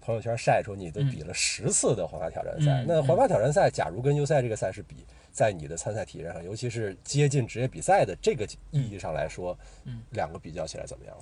[0.00, 2.84] 朋友圈晒出你都比了十次的皇家挑战赛。
[2.86, 4.96] 那皇家挑战赛，假如跟 UCI 这个赛事比，
[5.32, 9.58] 在你的参赛体验上，尤其是接近职业比赛的这个意义上来说，
[10.10, 11.16] 两个比较起来怎么样？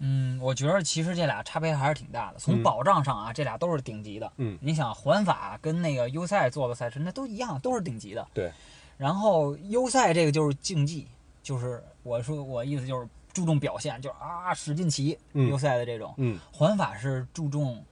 [0.00, 2.38] 嗯，我觉得其实这俩差别还是挺大的。
[2.38, 4.32] 从保障上啊，这俩都是顶级的。
[4.36, 8.26] 嗯，你想环法跟那个优赛做的赛事，那都一样，都是顶级的。
[8.32, 8.52] 对。
[8.96, 11.06] 然后优赛这个就是竞技，
[11.42, 16.14] 就是我说我意思就是注重表现，就是啊使劲骑嗯优赛的这种。
[16.16, 17.84] 嗯环法是注重，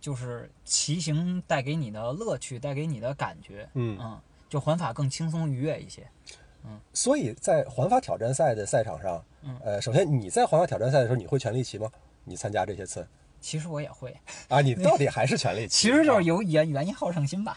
[0.00, 3.68] 就是骑行带给你的乐趣，带给你的感觉。
[3.74, 6.06] 嗯，嗯，就环法更轻松愉悦一些。
[6.92, 11.90] 所以在环法挑战赛的赛场上，嗯呃，首先你在环法挑战赛的时候，你会全力骑吗？
[12.24, 13.06] 你参加这些次
[13.40, 14.12] 其实我也会，
[14.48, 15.86] 啊，你到底还是全力骑？
[15.88, 17.56] 其实就是有原原因好胜心吧。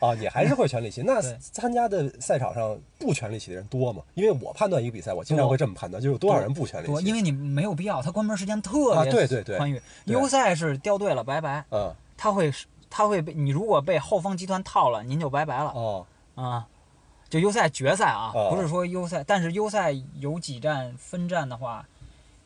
[0.00, 1.02] 啊， 你还是会全力骑。
[1.02, 4.02] 那参加的赛场上不全力骑的人多吗？
[4.14, 7.06] 因为我判断一个比赛，我经常会这么判断，就是有多少人不全力多，骑。
[7.06, 9.80] 因为你没有必要，他关门时间特啊别对对对宽裕。
[10.04, 12.52] 对优赛是掉队了，拜拜，嗯他会
[12.90, 16.66] 他会被你如果被后方集团套了，您就拜拜了哦啊。
[17.30, 21.84] 就优赛决赛啊，哦不是说优赛，但是优赛有几站分站的话，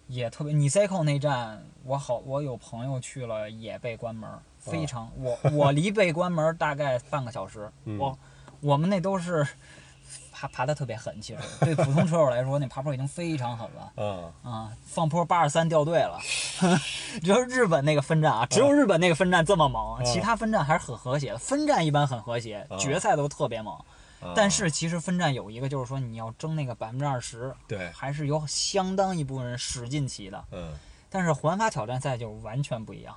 [0.09, 0.53] 也特别。
[0.53, 5.11] 你 c 扣那站，我好，我有朋友去了，也被关门，非常。
[5.17, 8.19] 我我离被关门大概半个小时， 嗯我
[8.61, 9.47] 我们那都是
[10.33, 13.93] 爬爬的特别狠，其实对普通车手来说，那爬坡已经非常狠了。
[13.97, 16.19] 嗯啊，放坡八十三掉队了，
[17.23, 21.39] 只有日本那个分站啊，只有日本那个分站这么猛，嗯其他分站还是很和谐的。
[21.39, 23.77] 分站一般很和谐，嗯决赛都特别猛。
[24.23, 24.33] 啊。
[24.35, 30.45] 但是其实分站有一个，就是说你要争那个百分之二十，对，还是有相当一部分人使劲骑的。
[30.53, 30.73] 嗯。
[31.11, 33.15] 但是环法挑战赛就完全不一样，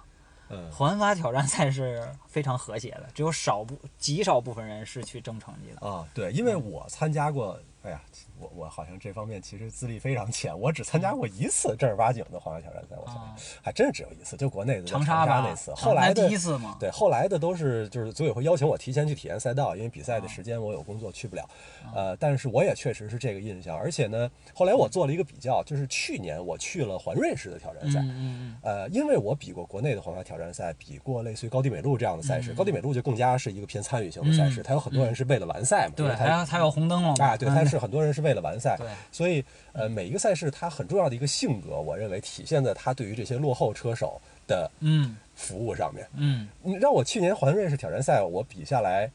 [0.49, 0.69] 嗯。
[0.71, 5.87] 环法挑战赛是非常和谐的，只有少部极少部分人是去争成绩的。
[5.87, 8.01] 啊，对，因为我参加过，哎呀，
[8.39, 21.49] 我我好像这方面其实资历非常浅，我只参加过一次正儿八经的环法挑战赛，我想还真是只有一次，就国内的长沙吧，那次，长后来的第一次嘛，对，后来的都是就是组委会邀请我提前去体验赛道，因为比赛的时间我有工作去不了，
[21.93, 46.05] 呃，但是我也确实是这个印象，而且呢，后来我做了一个比较，就是去年我去了环瑞士的挑战赛，嗯呃，因为我比过国内的环法挑战赛，比过类似于高地美路这样的赛事，嗯高地美路就更加是一个偏参与性的赛事，嗯它有很多人是为了完赛嘛，对，它它有红灯笼嘛啊，对，它是很多人是为了完赛，对所以呃，每一个赛事它很重要的一个性格，我认为体现在它对于这些落后车手的嗯服务上面。
[46.15, 49.09] 嗯你让我去年环瑞士挑战赛，我比下来，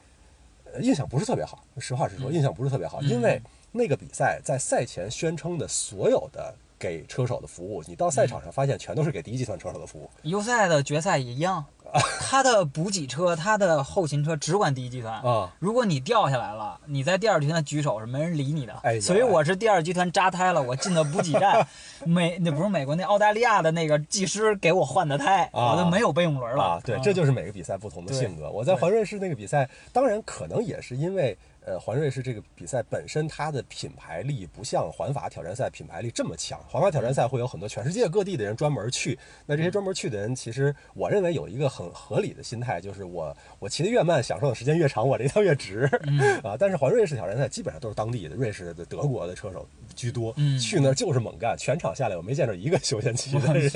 [0.72, 1.62] 呃印象不是特别好。
[1.78, 3.42] 实话实说，嗯印象不是特别好，嗯因为
[3.72, 11.64] 那个比赛在赛前宣称的所有的给车手的服务，你到赛场上发现全都是给第一集团车手的服务优赛的决赛也一样，
[12.30, 15.14] 他的补给车、他的后勤车只管第一集团。
[15.22, 15.50] 啊。
[15.58, 18.74] 如果你掉下来了，你在第二集团举手是没人理你的。
[18.82, 21.66] 哎所以我是第二集团扎胎了，我进的补给站，
[22.06, 26.62] 美那不是美国那澳大利亚的那个技师给我换的胎，啊我就没有备用轮了。
[26.62, 28.50] 啊，对，这就是每个比赛不同的性格。
[28.50, 36.58] 我在环瑞士那个比赛，当然可能也是因为，呃，环瑞士这个比赛本身它的品牌力不像环法挑战赛品牌力这么强。
[36.68, 45.88] 环法挑战赛会有很多全世界各地的人专门去，那这些专门去的人，其实我认为有一个很合理的心态，就是我我骑得越慢，享受的时间越长，我这一趟越值。
[46.42, 53.70] 啊，但是环瑞士挑战赛基本上都是当地的瑞士的、德国的车手居多，嗯去那儿就是猛干，全场下来我没见着一个休闲骑的人，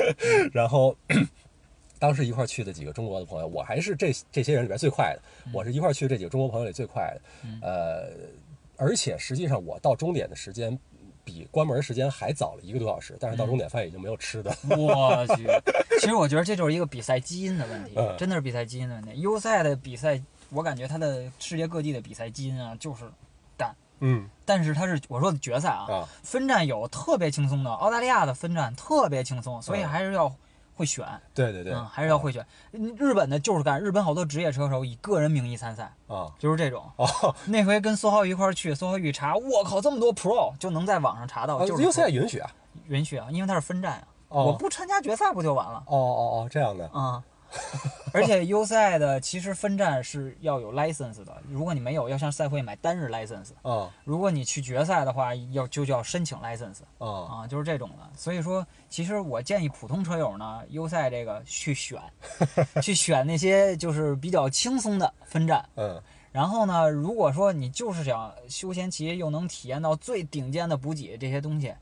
[0.52, 0.96] 然后。
[1.98, 7.20] 当时一块儿去的几个中国的朋友，我还是这这些人里边最快的，我是一块儿去这几个中国朋友里最快的，
[7.62, 8.10] 呃，
[8.76, 10.78] 而且实际上我到终点的时间
[11.24, 15.46] 比关门时间还早了一个多小时，但是到终点发现已经没有吃的，我去，
[16.00, 19.20] 其实我觉得这就是一个比赛基因的问题嗯，真的是比赛基因的问题。
[19.20, 23.04] 优赛的比赛，我感觉它的世界各地的比赛基因啊，就是
[23.56, 23.74] 干。
[24.00, 24.28] 嗯。
[24.44, 26.08] 但是它是我说的决赛啊，啊。
[26.22, 29.88] 分站有特别轻松的，澳大利亚的分站特别轻松，所以嗯。
[29.88, 30.32] 还是要
[30.76, 32.46] 会选，对对对，嗯，还是要会选。
[32.72, 36.30] 嗯日本的就是干，日本好多职业车手以个人名义参赛，啊。
[36.38, 36.84] 就是这种。
[36.96, 37.06] 哦，
[37.48, 42.50] 那回跟苏浩一块儿去，苏浩一查，我靠，这么多 Pro 就能在网上查到，就是优赛 Pro 允许啊，
[42.88, 44.44] 允许啊，因为它是分站啊，哦。
[44.44, 45.82] 我不参加决赛不就完了？
[45.86, 47.22] 哦哦哦，这样的，啊、
[48.12, 53.50] 而且优赛的其实分站是要有 license 的，如果你没有，要向赛会买单日 license。
[53.62, 58.08] 啊如果你去决赛的话，要就叫申请 license 啊啊，就是这种的。
[58.16, 62.00] 所以说，其实我建议普通车友呢，优赛这个去选，
[62.80, 65.64] 去选那些就是比较轻松的分站。
[65.74, 71.72] 嗯然后呢，如果说你就是想休闲骑，又能体验到最顶尖的补给这些东西，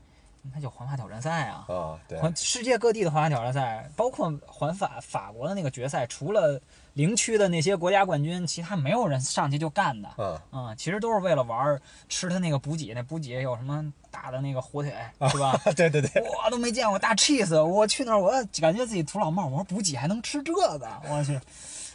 [0.53, 1.65] 那叫环法挑战赛啊。
[1.67, 6.59] 啊，对，环世界各地的环法挑战赛，包括环法法国的那个决赛，除了
[6.93, 10.09] 零区的那些国家冠军，其他没有人上去就干的。
[10.17, 14.93] 嗯嗯，其实都是为了玩儿，吃他那个补给，那补给有什么大的那个火腿，
[15.29, 15.59] 是吧？
[15.75, 18.31] 对对对，我都没见过大 cheese，我去那儿我
[18.61, 20.79] 感觉自己土老帽，我说补给还能吃这个，
[21.09, 21.39] 我去，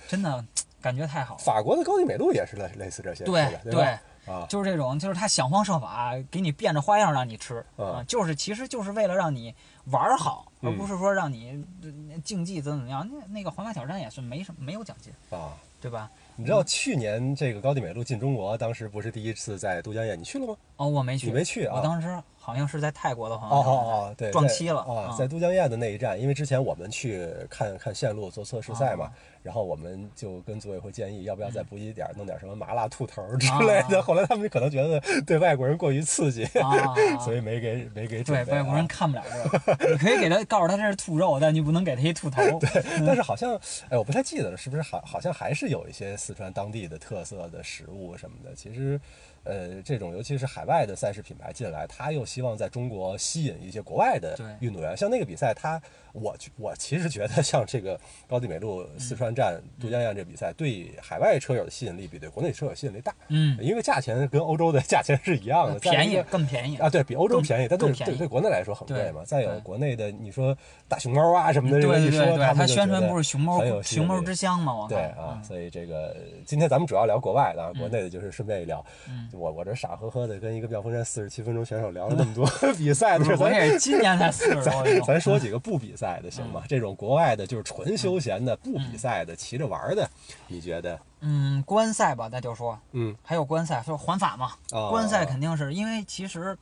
[0.09, 0.45] 真的
[0.83, 1.41] 感觉太好了。
[1.41, 4.01] 法国的高地美路也是类类似这些，对对吧？
[4.27, 9.55] 啊，就是这种，就是他想方设法给你变着花样让你吃嗯啊，就是其实就是为了让你
[9.87, 10.77] 玩好，而嗯。
[10.77, 13.09] 不是说让你呃竞技怎么怎么样。
[13.11, 16.11] 那那个环法挑战也是没什么没有奖金，啊，对吧？
[16.37, 20.57] 你知道去年这个高地美路进中国，当时不是第一次在都江堰，你去了吗？
[20.77, 29.13] 哦，我没去，你没去啊我当时好像是在泰国的朋哦友哦哦，对，撞期了啊，嗯在都江堰的那一站，因为之前我们去看看线路做测试赛嘛哦，
[29.43, 33.99] 然后我们就跟组委会建议，要不要再补一点弄点什么麻辣兔头之类的。
[33.99, 38.55] 啊后来他们可能觉得对外国人过于刺激，啊， 所以没给没给准对。
[38.55, 42.43] 外国人看不了这个， 你可以给他告诉他这是兔肉，但你不能给他一兔头。
[42.59, 43.55] 对但是好像，
[43.91, 48.55] 哎，我不太记得了，是不是好好像还是有一些四川当地的特色的食物什么的。
[48.55, 49.01] 其实，
[49.45, 54.97] 呃，这种尤其是海外的赛事品牌进来，他又希望在中国吸引一些国外的运动员。
[54.97, 55.81] 像那个比赛，他
[56.13, 57.99] 我我其实觉得像这个
[58.29, 69.23] 高地美路四川站都江堰这比赛，对海外车友的吸引力比对国内车友吸引力大，嗯，因为价钱跟欧洲的价钱是一样的，便宜更便宜啊，对比欧洲更便宜，但对对对国内来说很贵嘛。
[69.25, 74.87] 再有国内的，你说大熊猫啊什么的，这个一说对对对对，他宣传不是熊猫很有熊猫之乡嘛？
[74.89, 78.85] 对啊，嗯所以这个今天咱们主要聊国外的啊，国内的就是顺便一聊。
[79.09, 86.63] 嗯我我这傻呵呵的跟一个妙峰山四十七分钟选手聊了那么多 比赛的事儿，咱也是今年才四十多咱岁，咱说几个不比赛的行嗯吗？
[86.69, 90.09] 这种国外的就是纯休闲的、不比赛的、骑着玩儿的，
[90.49, 90.99] 你觉得？
[91.21, 96.57] 嗯，观赛吧，那就说嗯还有观赛，说环法嘛，啊，观赛肯定是因为其实，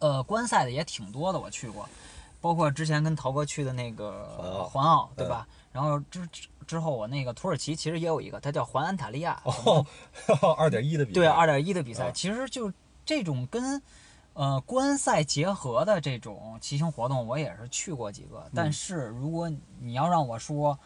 [0.00, 1.88] 呃，观赛的也挺多的，我去过，
[2.40, 5.46] 包括之前跟陶哥去的那个环澳环澳，对吧？
[5.72, 6.20] 然后之
[6.68, 9.84] 之之后，我那个土耳其其实也有一个，它叫环安塔利亚，哦，
[10.56, 12.72] 二点一的比赛，对，二点一的比赛，啊其实就
[13.04, 13.82] 这种跟
[14.34, 18.44] 呃观赛结合的这种骑行活动，我也是去过几个。
[18.46, 19.50] 嗯但是如果
[19.80, 20.78] 你要让我说，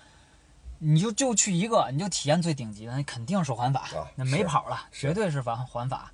[0.79, 6.11] 你就就去一个，你就体验最顶级的，那肯定是环法，啊那没跑了，绝对是环环法。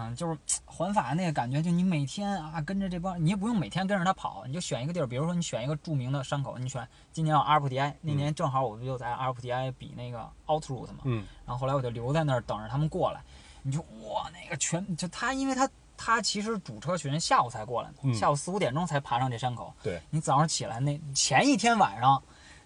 [0.00, 13.20] 嗯，就是 环法那个感觉，就你每天啊跟着这帮，你也不用每天跟着他跑，你就选一个地儿，比如说你选一个著名的山口，你选今年有阿尔普迪埃，那年正好我不就在阿尔普迪埃比那个 Out Route 嘛，嗯然后后来我就留在那儿等着他们过来，
[13.62, 22.22] 你就哇那个全就他，因为他他其实主车群下午才过来的，嗯下午四五点钟才爬上这山口，对，你早上起来那前一天晚上。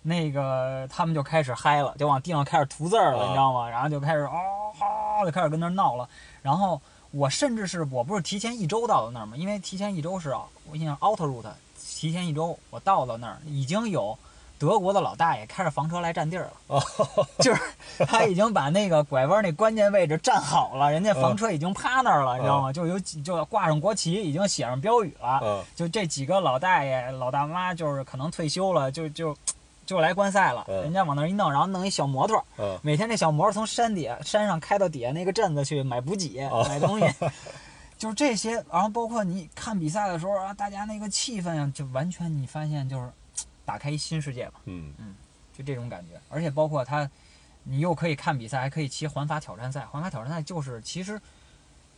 [0.07, 3.66] 那个他们就开始嗨了，就往地上开始涂字儿了，啊你知道吗？
[3.70, 6.07] 然后就开始哦哈，就开始跟那儿闹了。
[6.42, 6.79] 然后
[7.14, 9.37] 我甚至是我不是提前一周到的那儿吗？
[9.37, 10.35] 因为提前一周是
[10.68, 14.18] 我印象 Out Route，提前一周我到了那儿已经有
[14.59, 16.83] 德国的老大爷开着房车来占地儿了，哦
[17.38, 17.61] 就是
[18.07, 22.72] 他已经把那个拐弯那关键位置占好了，人家房车已经趴那儿了，你知道吗？
[22.72, 25.40] 就有几就挂上国旗，已经写上标语了。
[25.42, 29.37] 嗯就这几个老大爷、老大妈，就是可能退休了，就就
[29.87, 30.64] 就来观赛了。
[30.68, 37.07] 嗯人家往那儿一弄，然后弄一小摩托，嗯每天那小摩托从山底下山上开到底下那个镇子去买补给、哦买东西，
[37.99, 38.53] 就是这些。
[38.70, 43.09] 然后包括你看比赛的时候啊，大家那个气氛啊，就完全你发现就是
[43.64, 44.92] 打开一新世界吧，嗯
[45.57, 46.20] 就这种感觉。
[46.29, 47.09] 而且包括他，
[47.62, 49.87] 你又可以看比赛，还可以骑环法挑战赛。
[49.87, 51.20] 环法挑战赛就是其实。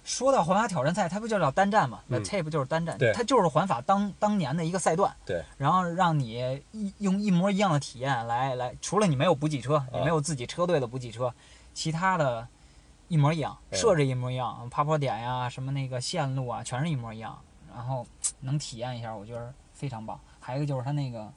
[0.07, 2.01] 说到环法挑战赛，它不就叫单站嘛？
[2.07, 5.14] 那嗯 tape 就是单站，对它就是环法当当年的一个赛段。
[5.27, 11.35] 对，然后让你一用一模一样的体验来来，除了你没有补给车，啊你没有自己车队的补给车，
[11.75, 12.47] 其他的，
[13.09, 17.37] 一模一样，嗯设置一模一样，爬坡点呀，什么那个线路啊，全是一模一样。
[17.75, 18.07] 然后
[18.40, 20.19] 能体验一下，我觉得非常棒。
[20.38, 21.31] 还有一个就是它那个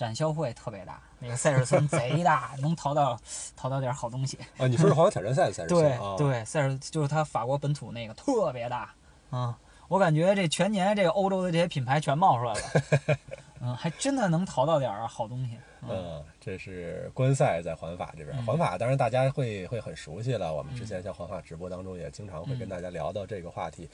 [0.00, 3.20] 展销会特别大，那个赛事村贼大， 能淘到
[3.54, 4.38] 淘到点好东西。
[4.56, 6.16] 啊，你说是环法挑战赛的赛事对线啊？
[6.16, 8.94] 对，赛事就是它法国本土那个特别大，
[9.30, 9.54] 嗯，
[9.88, 13.18] 我感觉这全年这个欧洲的这些品牌全冒出来了，
[13.60, 20.54] 嗯，还真的能淘到点儿好东西，嗯嗯，这是观赛在环法这边，嗯环法当然大家会会很熟悉了。
[20.54, 23.86] 我们之前像环法直播当中也经常会跟大家聊到这个话题。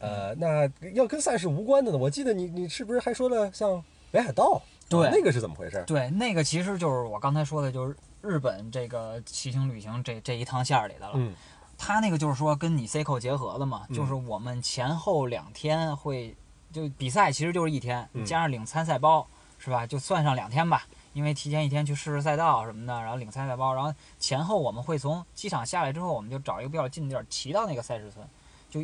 [0.00, 4.60] 呃，那要跟赛事无关的呢，我记得你你是不是还说了像北海道？
[4.88, 5.82] 对啊那个是怎么回事？
[5.86, 11.12] 对，那个其实就是我刚才说的，就是日本这个骑行旅行这这一趟线儿里的了。
[11.14, 11.34] 嗯
[11.78, 16.34] 它那个就是说跟你 C 扣结合的嘛，嗯就是我们前后两天会，
[16.72, 19.26] 就比赛其实就是一天，嗯加上领参赛包
[19.58, 19.86] 是吧？
[19.86, 28.26] 就算上两天吧，因为提前一天去试试赛道什么的，然后领参赛包，然后前后我们会从机场下来之后，我们就找一个比较近的地儿骑到那个赛事村，
[28.70, 28.82] 就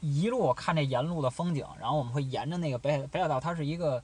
[0.00, 4.00] 一路看这沿路的风景，然后我们会沿着那个北海北海道，它是一个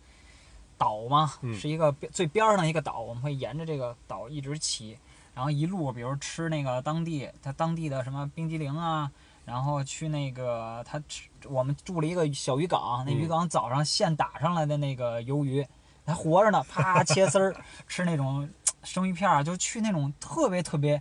[0.79, 1.55] 岛嘛，嗯。
[1.59, 4.97] 是一个最边儿上的一个岛，我们会沿着这个岛一直骑，
[5.35, 9.11] 然后一路比如吃那个当地它当地的什么冰激凌啊，
[9.45, 15.67] 然后去那个它吃我们住了一个小渔港，那嗯渔港早上现打上来的那个鱿鱼，
[16.05, 17.55] 还活着呢，啪切丝儿
[17.87, 18.49] 吃那种
[18.83, 21.01] 生鱼片儿，就去那种特别特别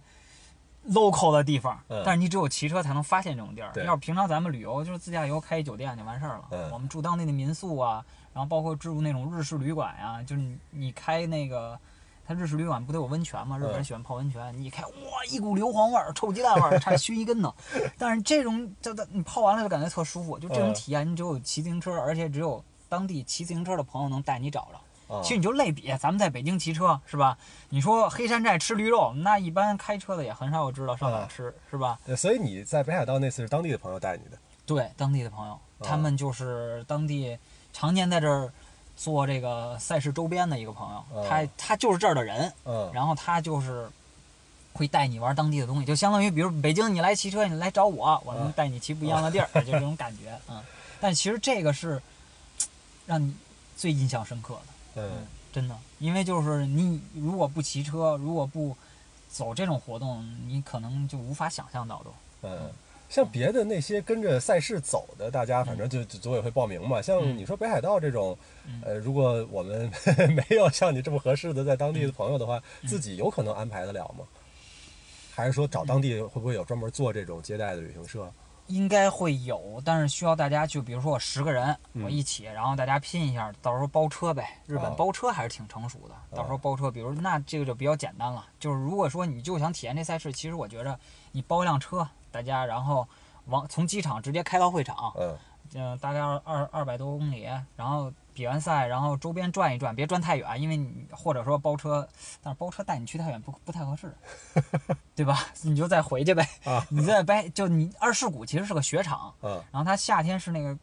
[0.90, 2.02] local 的地方，嗯。
[2.06, 3.72] 但是你只有骑车才能发现这种地儿。
[3.74, 3.86] 对。
[3.86, 6.46] 要是平常咱们旅游，就是自驾游开一酒店就完事儿了。
[6.52, 6.72] 嗯。
[6.72, 8.04] 我们住当地的民宿啊，
[8.36, 11.80] 然后包括住那种日式旅馆呀、就是你你开那个
[12.28, 13.58] 它日式旅馆不都有温泉吗？
[13.58, 14.92] 日本人嗯喜欢泡温泉，你一开哇，
[15.32, 17.56] 一股硫磺味儿、臭鸡蛋味儿，差点熏一跟头。
[17.98, 24.78] 但是这种就的你泡完了就感觉特舒服，就这种嗯体验，你只有骑自行车，而且只有当地骑自行车的朋友能带你找着。
[25.16, 27.38] 啊其实你就类比，咱们在北京骑车是吧？
[27.70, 31.98] 你说黑山寨吃驴肉，那一般开车的也很少有知道上哪儿嗯吃，是吧？
[32.06, 37.38] 对所以你在北海道那次是当地的朋友带你的，对，当地的朋友，他们就是当地
[37.76, 38.50] 常年在这儿
[38.96, 43.86] 做这个赛事周边的一个朋友，哦他他就是这儿的人，嗯然后他就是
[44.72, 50.64] 会带你玩当地的东西，就相当于比如北京你来骑车，你来找我，我能啊带你骑不一样的地儿， 就这种感觉，嗯。
[51.02, 52.02] 但其实这个是
[53.06, 53.36] 让你
[53.76, 55.02] 最印象深刻的。
[55.02, 58.76] 嗯真的，因为就是你如果不骑车，如果不
[59.30, 62.14] 走这种活动，你可能就无法想象到都。
[62.48, 62.72] 嗯。
[63.08, 67.02] 像别的那些跟着赛事走的，大家反正就就组委会报名嘛。
[67.02, 69.90] 像嗯你说北海道这种，嗯呃，如果我们
[70.36, 74.26] 没有像你这么合适的在当地的朋友的话，嗯自己有可能安排得了吗？
[75.34, 78.32] 还是说找当地会不会有专门做这种接待的旅行社？
[78.68, 84.60] 应该会有，但是需要大家就，比如说我十个人，嗯我一起，然后大家拼一下，到时候包车呗。
[84.66, 88.44] 日本哦包车还是挺成熟的，到时候包车，比如那这个就比较简单了。
[88.60, 91.00] 就是如果说你就想体验这赛事，其实我觉着
[91.32, 93.08] 你包一辆车，大家然后
[93.46, 95.38] 往从机场直接开到会场，嗯
[95.74, 102.06] 嗯、大概二二二百多公里，然后比完赛，然后周边转一转，别转太远，因为你或者说包车，
[102.44, 104.14] 但是包车带你去太远不不太合适，
[105.16, 105.40] 对吧？
[105.64, 110.78] 你就再回去呗，啊你再掰，就你二世谷其实是个雪场，嗯然后它夏天是那个，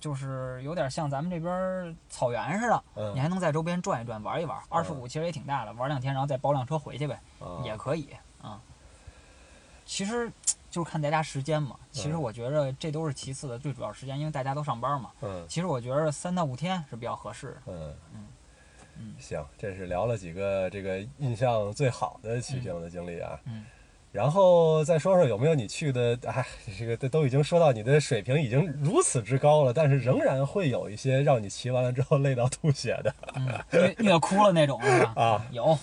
[0.00, 2.82] 就是有点像咱们这边儿草原似的，
[3.14, 4.58] 你嗯还能在周边转一转，玩一玩。
[4.68, 8.08] 二世谷其实也挺大的，玩两天，然后再包辆车回去呗，啊也可以
[8.42, 8.60] 啊、
[9.84, 10.30] 其实
[10.76, 11.74] 就是看大家时间嘛。
[11.90, 15.10] 其实嗯我觉着这都是其次的，最主要时间，因为大家都上班嘛。
[15.22, 17.72] 嗯其实我觉着三到五天是比较合适的。
[17.72, 17.94] 嗯
[18.98, 23.40] 嗯行，这是聊了几个这个印象最好的骑行的经历啊。
[23.46, 23.64] 嗯
[24.12, 26.46] 然后再说说有没有你去的，哎，
[26.78, 35.12] 这个都都已经说到你的水平已经如此之高了，但是仍然会有一些让你骑完了之后累到吐血的嗯，虐虐哭了那种是吧？
[35.16, 35.46] 啊。
[35.50, 35.78] 有，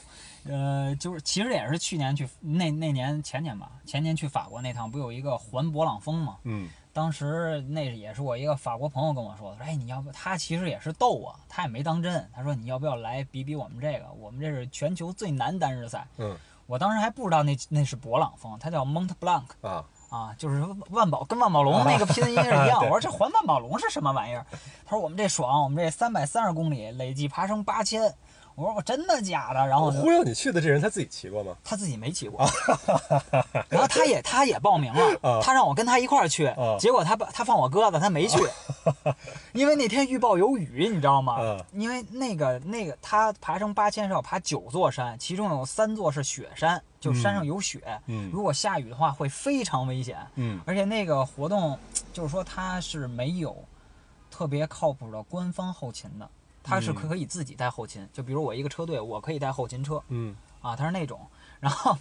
[0.47, 6.37] 呃，就是其实也是去年去那那年前年吧，前年去法国那趟不有一个环勃朗峰嘛？
[6.43, 16.05] 嗯当时那也是我一个法国朋友跟我说的，说哎你要不他其实也是逗我，他也没当真，他说你要不要来比比我们这个，我们这是全球最难单日赛。
[16.17, 22.79] 嗯我当时还不知道那那是勃朗峰，它叫 Mont Blanc 啊啊，就是万宝跟万宝龙那个拼音是一样。
[22.79, 24.45] 对 我说这环万宝龙是什么玩意儿？
[24.85, 28.13] 他说我们这爽，我们这三百三十公里累计爬升八千。
[28.55, 29.65] 我说我真的假的？
[29.67, 31.55] 然后忽悠你去的这人他自己骑过吗？
[31.63, 32.45] 他自己没骑过，
[33.69, 38.37] 然后他也他也报名了啊，他让我跟他一块儿去啊，结果他把他放我鸽子，他没去，
[39.53, 41.65] 因为那天预报有雨，你知道吗啊？
[41.73, 48.29] 因为那个那个他爬升八千是要爬九座山，其中有三座是雪山，就山上有雪，嗯。
[48.31, 50.61] 如果下雨的话会非常危险，嗯。
[50.65, 51.77] 而且那个活动
[52.13, 53.55] 就是说他是没有
[54.29, 56.29] 特别靠谱的官方后勤的，
[56.63, 61.19] 它是嗯可以自己带后勤，就比如我一个车队，我可以带后勤车，嗯啊，它是那种，
[61.59, 61.97] 然后，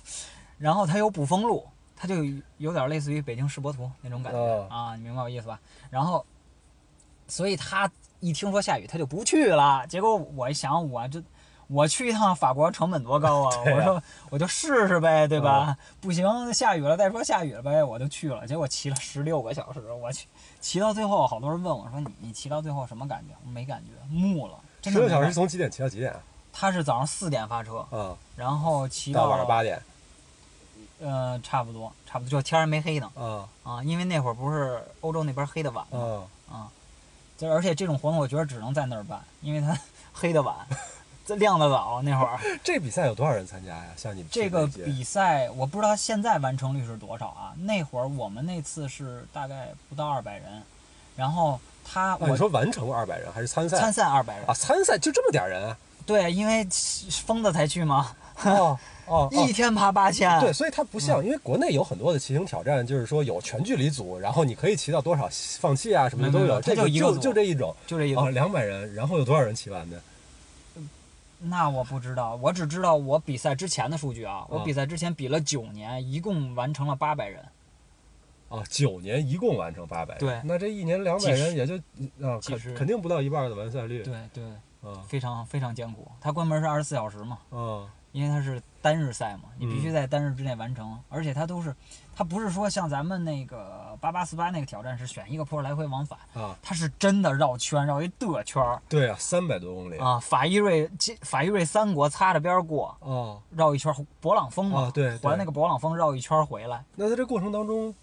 [0.57, 2.25] 然后它有补风路，它就
[2.59, 5.61] 有点类似于北京世博图那种感觉、哦啊，你明白我意思吧？
[5.91, 6.25] 然后，
[7.27, 7.91] 所以他
[8.21, 9.85] 一听说下雨，他就不去了。
[9.89, 11.21] 结果我一想，我这
[11.73, 13.57] 我去一趟法国成本多高啊！
[13.57, 15.77] 啊我说我就试试呗，对吧？
[16.01, 18.47] 不行，下雨了再说下雨了呗，我就去了。
[18.47, 20.27] 结果骑了十六个小时，我去
[20.61, 23.35] 骑到最后，好多人问我说你你骑到最后什么感觉？
[23.45, 24.55] 我没感觉，木了。
[24.81, 26.21] 真十六小时从几点骑到几点啊？
[26.53, 29.81] 他是早上四点发车，嗯，然后骑到晚上八点
[31.01, 36.69] 呃，差不多，差不多，就天还没黑呢嗯啊，因为那会儿不是欧洲那边黑的晚嘛啊啊，
[37.39, 39.77] 就而且这种活动我觉得只能在那儿办，因为它
[40.13, 40.55] 黑的晚，
[41.25, 42.39] 这亮的早那会儿。
[42.65, 43.87] 这比赛有多少人参加呀？
[43.97, 47.53] 像你们这个比赛我不知道现在完成率是多少啊？
[47.57, 50.63] 那会儿我们那次是大概不到二百人，
[51.17, 55.77] 然后他你说完成二百人还是参赛参赛二百人啊？，参赛就这么点人啊？
[56.05, 56.67] 对，因为
[57.25, 58.11] 疯子才去嘛，
[58.43, 65.29] 哦哦 哦一天爬八千，对，所以它不像，因为国内有很多的骑行挑战，就是说有全距离组，然后你可以骑到多少
[65.61, 66.61] 放弃啊什么的都有。
[66.61, 69.97] 这就就就这一种就这一种哦，两百人，然后有多少人骑完的？
[71.43, 77.45] 那我不知道，我只知道我比赛之前的数据啊，我啊比赛之前比了九年，一共完成了八百人。
[78.49, 81.75] 啊，九年一共完成八百，对那这一年两百人也就
[82.21, 84.03] 啊，肯肯定不到一半的完赛率。
[84.03, 84.45] 对对，
[84.83, 86.07] 嗯，非常非常艰苦。
[86.21, 91.75] 它关门是二十四小时嘛，嗯，因为它是单日赛嘛，你必须在单日之内完成，而且它都是，
[92.15, 98.81] 它不是说像咱们那个八八四八那个挑战是选一个坡来回往返啊，它是真的绕圈，绕一的圈儿。
[98.89, 100.89] 对啊，三百多公里啊，法伊瑞
[101.23, 106.85] 法伊瑞三国擦着边过，啊，绕一圈勃朗峰嘛，对，环那个勃朗峰绕一圈回来。
[106.95, 107.95] 那在这过程当中。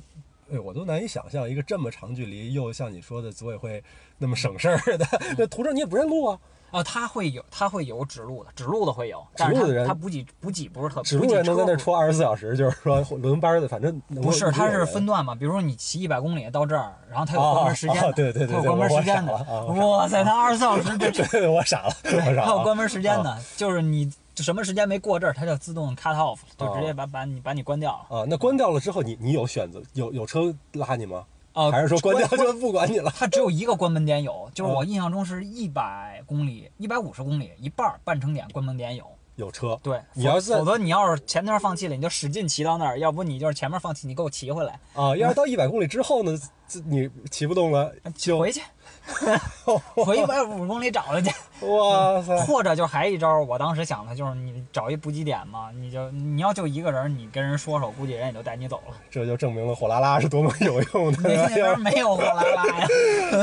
[0.51, 3.84] 哎，我都难以想象一个这么长距离又像你说的组委会
[4.18, 5.05] 那么省事儿的，
[5.38, 6.39] 那途中你也不认路啊？
[6.72, 19.34] 啊，他会有，他会有指路的，指路的会有，指路的人他补给补给不是特，指路人能在那戳二十四小时，就是说轮班的，反正不是，他是分段嘛，比如说你骑一百公里到这儿，然后他有关门时间的，对对对，他有关门时间的，
[19.74, 24.11] 哇塞，他二十四小时，这我傻了， 对，他有关门时间的，就是你。
[24.36, 28.26] 什么时间没过这儿，它就自动 cut off，就直接把把你把你关掉了啊。
[28.26, 31.26] 那关掉了之后，你你有选择，有有车拉你吗？
[31.53, 33.11] 啊，还是说关掉就不管你了？
[33.15, 39.05] 它只有一个关门点有，就是我印象中是一百公里，一百五十公里一半半程点关门点有。
[39.35, 44.77] 有车，对，你要是否则你要是前段放弃了，你就使劲骑到那儿；要不你就是前面放弃，你给我骑回来。
[44.93, 46.37] 啊，要是到一百公里之后呢，
[46.83, 48.61] 你骑不动了，就回去，
[49.95, 51.29] 回一百五十公里找他去。
[51.65, 52.37] 哇塞！
[52.45, 58.95] 或者就还一招，我当时想的就是你找一补给点嘛，你就你要就一个人，你跟人说说，估计人也就带你走了。
[59.11, 61.29] 这就证明了火拉拉是多么有用的。
[61.29, 62.87] 那边没有火拉拉呀。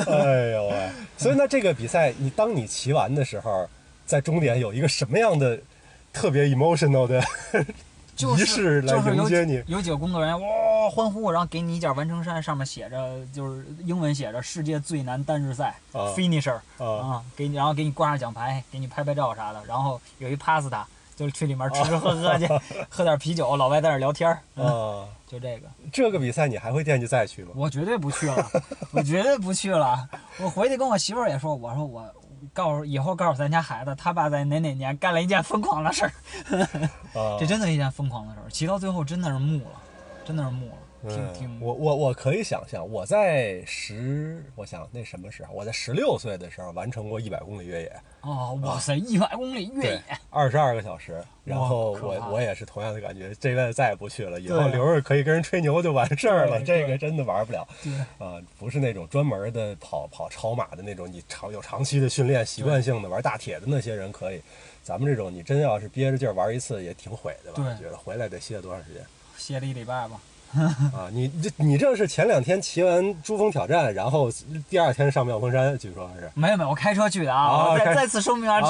[0.09, 0.89] 哎呦喂！
[1.17, 3.69] 所以那这个比赛，你当你骑完的时候，
[4.05, 5.59] 在终点有一个什么样的？
[6.13, 7.23] 特别 emotional 的
[8.17, 10.47] 仪式来迎接你，有几个工作人员哇
[10.91, 22.49] 欢呼，然后给你一件完成衫，上面写着就是英文写着“世界最难单日赛 ”，finisher 啊，给你然后给你挂上奖牌，给你拍拍照啥的，然后有一 pasta，就是去里面吃吃喝喝去，
[22.89, 25.69] 喝点啤酒，老外在那聊天儿啊，就这个。
[25.93, 27.51] 这个比赛你还会惦记再去吗？
[27.55, 28.51] 我绝对不去了，
[28.93, 30.09] 我绝对不去了。
[30.41, 32.05] 我回去跟我媳妇儿也说，我说我。
[32.53, 36.13] 告诉以后告诉咱家孩子，他爸在哪哪年干了一件疯狂的事儿，
[37.39, 39.83] 这真的一件疯狂的事儿，骑到最后真的是木了，
[40.25, 40.73] 真的是木了。
[41.09, 47.97] 嗯，我我我可以想象，我在十，我想那什么时候，我在十六岁的时候完成过一百公里越野。
[48.27, 51.23] 哦，哇塞，一百公里越野，二十二个小时。
[51.45, 56.61] 然后我我也是同样的感觉，这辈子再也不去了，以后留着可以跟人吹牛就完事儿了。
[56.61, 57.61] 这个真的玩不了。
[58.19, 64.43] 啊，不是那种专门的跑跑超马的那种，你长有长期的训练习惯性的玩大铁的那些人可以。
[64.83, 67.63] 咱们这种，你真要是憋着劲儿玩一次也挺毁的吧？
[67.65, 69.03] 我觉得回来得歇多长时间？
[69.37, 70.21] 歇了一礼拜吧。
[70.95, 74.31] 啊，你这你这是前两天骑完珠峰挑战，然后
[74.69, 76.31] 第二天上妙峰山，据说是？
[76.35, 77.77] 没有没有，我开车去的啊！
[77.79, 78.61] 再再次声明啊，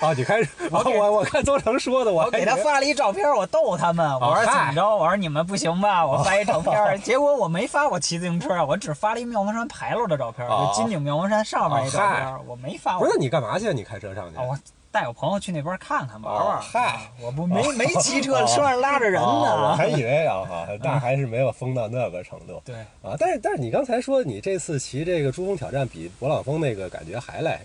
[0.00, 4.96] 啊，你开始，我我我看邹成说的，我给他发了一照片，我逗他们，我说怎么着？
[4.96, 6.04] 我说你们不行吧？
[6.06, 12.98] 我发一照片， 结果我没发我骑自行车，我只发了一妙峰山牌楼的照片，就金顶妙峰山上面一照片，我没发。
[12.98, 13.72] 不是你干嘛去？
[13.74, 14.36] 你开车上去？
[14.38, 14.56] 我。
[14.94, 16.62] 带我朋友去那边看看玩玩。
[16.62, 19.26] 嗨，我不没没骑车，车 上拉着人呢。
[19.28, 22.62] 我还以为啊哈， 但还是没有疯到那个程度。
[22.64, 27.58] 对啊，但是但是你刚才说你这次骑这个珠峰挑战比勃朗峰那个感觉还累。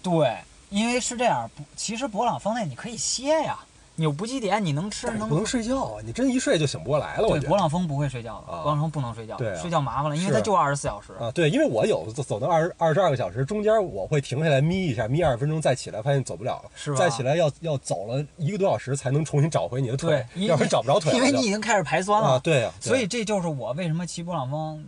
[0.00, 0.32] 对，
[0.68, 3.58] 因为是这样，其实勃朗峰那你可以歇呀。
[4.04, 6.02] 有补给点，你能吃能不能睡觉啊？
[6.04, 7.28] 你真一睡就醒不过来了。
[7.28, 11.30] 对，勃朗峰不会睡觉的，勃朗峰不能睡觉，睡觉麻烦了，因为它就二十四小时啊。
[11.32, 16.98] 对，因为我有走走到二十二十二个小时，中间我会停下来眯一下，眯二十分钟再起来，发现走不了了，是吧？
[16.98, 21.12] 再起来要要走了一个多小时才能重新找回你的腿，要不然找不着腿。
[21.14, 22.38] 因为你已经开始排酸了。
[22.40, 22.72] 对呀。
[22.80, 24.84] 所以这就是我为什么骑勃朗峰，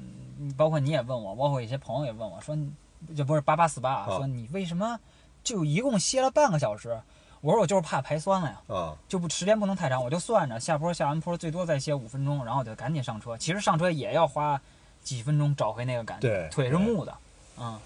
[0.56, 2.56] 包括你也问我，包括一些朋友也问我说，
[3.16, 4.98] 这不是八八四八啊，说你为什么
[5.44, 6.98] 就一共歇了半个小时？
[7.42, 13.36] 我说我就是怕排酸了呀，啊，就不时间不能太长，我就算着下坡下完坡最多再歇五分钟，然后就赶紧上车。
[13.36, 14.58] 其实上车也要花
[15.02, 17.12] 几分钟找回那个感觉，腿是木的，
[17.58, 17.76] 嗯，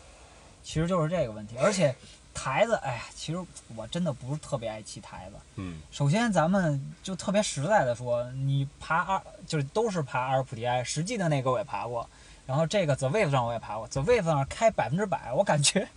[0.62, 1.56] 其实就是这个问题。
[1.56, 1.96] 而且
[2.34, 3.42] 台子，哎呀，其实
[3.74, 12.06] 我真的不是特别爱骑台子，嗯，首先咱们就特别实在的说，你爬阿就是都是爬阿尔普迪埃，实际的那个我也爬过，
[12.46, 15.88] 然后这个 The Wave 上我也爬过，The Wave 上开百分之百，我感觉。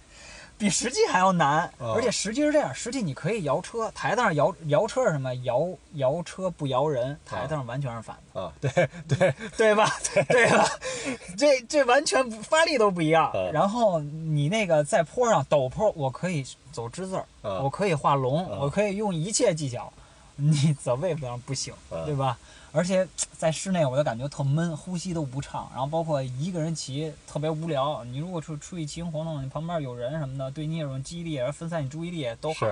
[0.60, 5.34] 比实际还要难，而且实际是这样，实际你可以摇车，台子上摇摇车是什么？
[5.38, 8.70] 摇摇车不摇人，台子上完全是反的啊，对
[9.08, 9.90] 对对吧？
[10.28, 10.68] 对吧？
[11.38, 13.32] 这这完全发力都不一样。
[13.54, 17.26] 然后你那个在坡上陡坡，我可以走之字儿，
[17.64, 19.92] 我可以画龙，我可以用一切技巧，
[20.36, 21.74] 你 走位上不行，
[22.06, 22.38] 对吧？
[22.72, 23.08] 而且
[23.38, 25.70] 在室内我就感觉特闷，呼吸都不畅。
[25.72, 28.04] 然后包括一个人骑特别无聊。
[28.06, 32.68] 你如果出出去骑行活动，你旁边有人什么的，对你有种激励，而分散你注意力都好。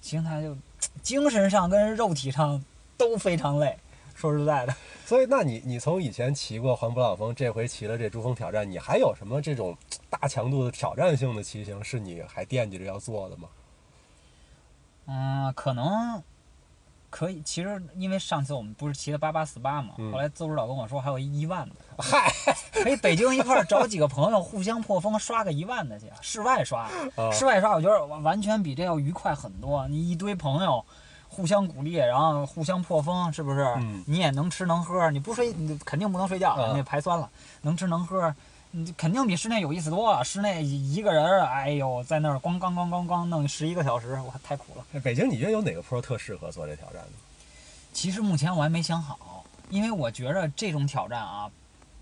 [0.00, 0.56] 骑行台就
[1.02, 2.64] 精神上跟肉体上
[2.96, 3.78] 都非常累。
[4.14, 4.74] 说实在的，
[5.04, 9.76] 所以那你你从以前骑过环勃朗峰，这回骑了这珠峰挑战，你还有什么这种
[10.08, 13.48] 大强度的挑战性的骑行是你还惦记着要做的吗？
[15.06, 16.22] 嗯，可能
[17.14, 17.40] 可以。
[17.42, 22.32] 其实因为上次我们不是骑的八八四八嘛，嗯后来邹指导跟我说还有一一万的， 嗨，
[22.72, 29.86] 可以北京一块儿找几个朋友互相破风刷个一万的去，室外刷，啊室外刷我觉得完全比这要愉快很多。
[29.86, 30.84] 你一堆朋友。
[31.26, 33.64] 互相鼓励，然后互相破风，是不是？
[33.78, 37.28] 嗯你也能吃能喝，你不睡，你肯定不能睡觉，啊你排酸了。
[37.62, 38.53] 能吃能喝，你
[38.96, 40.24] 肯定比室内有意思多了。
[40.24, 45.00] 室内一个人儿，哎呦，在那儿咣咣咣咣咣弄十一个小时，我，太苦了。
[45.00, 47.12] 北京，你觉得有哪个坡特适合做这挑战呢？
[47.92, 51.48] 其实目前我还没想好，因为我觉着这种挑战啊，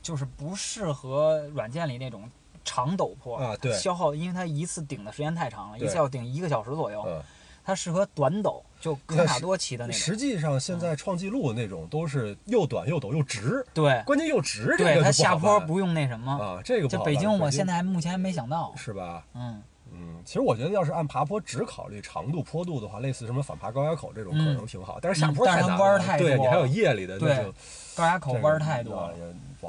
[0.02, 2.28] 就是不适合软件里那种
[2.64, 7.04] 长陡坡啊对消耗，因为它一次顶的时间太长了，一次要顶一个小时左右。
[7.06, 7.22] 嗯，
[7.64, 10.00] 它适合短陡，就科塔多骑的那种。
[10.00, 16.32] 实际上现在创纪录那种都是又短又陡又直，对，关键又直，这对，个它下坡不用那什么。
[16.32, 18.72] 啊，这个不就北京，我现在还目前还没想到。
[18.76, 19.24] 是吧？
[19.34, 27.52] 嗯，嗯，其实我觉得要是按爬坡只考虑长度、坡度的话，类似什么反爬高崖口这种可嗯能挺好，但是下坡嗯但是它太难对你还有夜里的那种
[27.94, 29.14] 高崖口弯儿太多了。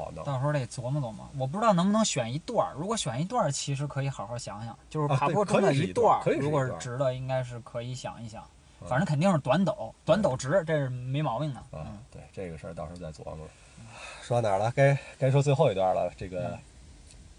[0.00, 0.24] 好弄。
[0.24, 2.74] 到时候得琢磨琢磨，我不知道能不能选一段儿。
[2.76, 6.22] 如果选一段儿，其实可以好好想想，就是爬坡中的可以一段段儿。
[6.24, 8.42] 可以是一如果直的，应该是可以想一想。
[8.42, 8.48] 嗯
[8.86, 11.60] 反正肯定是短陡，短陡直，这是没毛病的。
[11.60, 13.48] 啊嗯，，对这个事儿到时候再琢磨。
[14.20, 14.70] 说到哪儿了？
[14.76, 16.58] 该该说最后一段了，这个嗯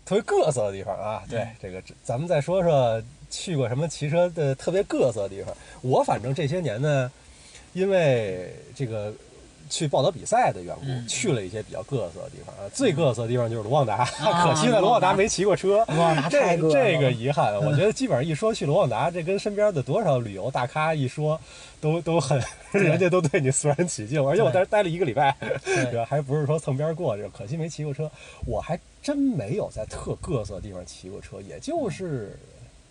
[0.05, 1.21] 特别各色的地方啊。
[1.29, 2.99] 对嗯，这个咱们再说说
[3.29, 5.53] 去过什么骑车的特别各色的地方。
[5.83, 7.11] 我反正这些年呢，
[7.73, 9.13] 因为这个
[9.69, 12.69] 去报道比赛的缘故，嗯去了一些比较各色的地方啊。
[12.73, 15.83] 最各色的地方就是卢旺达， 啊可惜呢，卢卢旺达没骑过车。
[15.87, 21.39] 卢旺达这这个遗憾， 我觉得基本上一说去卢旺达，这跟身边的多少旅游大咖一说，
[21.81, 22.41] 都都很，
[22.71, 24.23] 人家都对你肃然起敬。
[24.25, 28.09] 而且我在这待了一个礼拜，对这还不是说蹭边过，这可惜没骑过车。
[28.45, 32.37] 我还真没有在特各色地方骑过车，也就是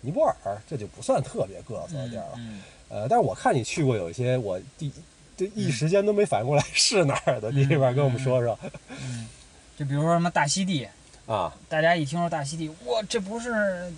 [0.01, 2.33] 尼泊尔，这就不算特别各色的地儿了。
[2.37, 4.91] 嗯，呃，但是我看你去过有一些，我第
[5.37, 8.57] 这一时间都没反应过来是哪儿的你这边跟我们说说
[8.89, 9.27] 嗯，
[9.77, 10.87] 就比如说什么大溪地，
[11.25, 11.53] 啊。
[11.67, 13.51] 大家一听说大溪地，哇，这不是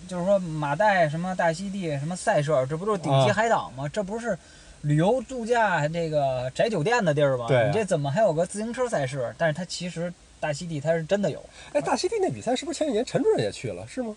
[0.07, 3.87] 就是说马代什么大溪地什么赛社，这不都是顶级啊海岛吗？
[3.87, 4.37] 这不是
[4.81, 7.45] 旅游度假这个宅酒店的地儿吗？
[7.47, 9.33] 对啊你这怎么还有个自行车赛事？
[9.37, 13.85] 但是它其实大溪地它是真的有，哎，大溪地那比赛是不是前几年陈主任也去了？
[13.87, 14.15] 是吗？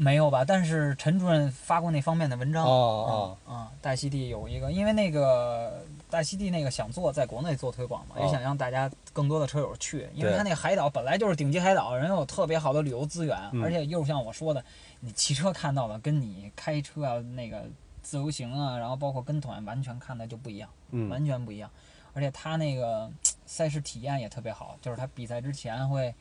[0.00, 0.42] 没有吧？
[0.46, 2.64] 但是陈主任发过那方面的文章。
[2.64, 14.64] 哦嗯嗯，大溪地有一个，因为那个大溪地那个想做在国内做推广嘛，哦也想让大家更多的车友去，因为对它那个海岛本来就是顶级海岛，人有特别好的旅游资源，嗯而且又像我说的，
[15.00, 17.62] 你骑车看到的跟你开车啊那个
[18.02, 21.70] 自由行啊，然后包括跟团完全看的就不一样，嗯完全不一样。
[22.14, 23.10] 而且他那个
[23.44, 26.14] 赛事体验也特别好，就是他比赛之前会。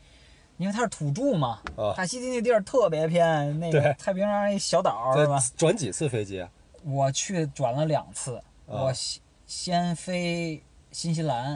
[0.59, 5.39] 因为它是土著嘛，啊大溪地那地儿特别偏，那个太平洋一小岛儿是吧？
[5.55, 6.49] 转几次飞机啊？
[6.83, 8.43] 我去转了两次，啊
[8.83, 11.53] 我先先飞新西兰，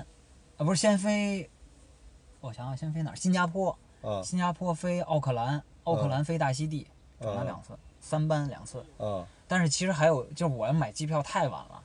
[0.58, 1.50] 啊不是先飞，
[2.40, 3.16] 我想想先飞哪儿？
[3.16, 6.88] 新加坡，啊新加坡飞奥克兰，奥克兰飞大溪地，
[7.20, 8.84] 转了啊两次，三班两次。
[8.98, 11.84] 啊但是其实还有，就是我买机票太晚了，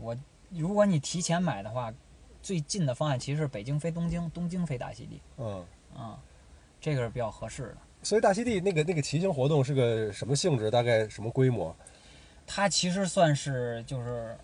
[0.00, 0.16] 我
[0.50, 1.92] 如果你提前买的话，
[2.40, 5.66] 最近的方案其实是北京飞东京，东京飞大溪地，嗯。
[5.96, 6.16] 嗯，
[6.84, 7.76] 这个是比较合适的。
[8.02, 10.70] 所以大溪地那个那个骑行活动是个什么性质？
[10.70, 11.74] 大概什么规模？
[12.46, 14.36] 它其实算是就是，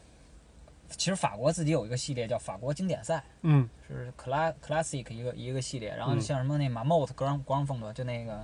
[0.97, 3.23] 其实法国自己有一个系列叫法国经典赛。
[3.43, 8.43] 嗯是 cla classic 一个一个系列，然后嗯像什么那马莫特格朗格朗风格，就那个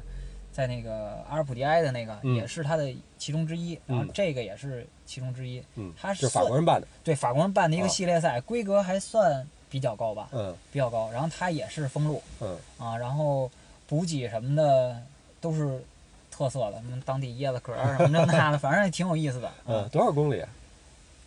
[0.53, 5.63] 在那个阿尔普迪埃的那个，嗯也是它的其中之一，然后嗯这个也是其中之一。
[5.77, 6.87] 嗯，它是法国人办的。
[7.03, 11.11] 对法国人办的一个啊系列赛，规格还算比较高吧，嗯比较高。
[11.11, 13.51] 然后它也是封路嗯啊，然后
[13.87, 15.03] 补给什么的
[15.41, 15.85] 都是
[16.31, 19.51] 特色的，什么当地椰子壳儿什么这那的，反正也挺有意思的。
[19.67, 20.45] 嗯，多少公里？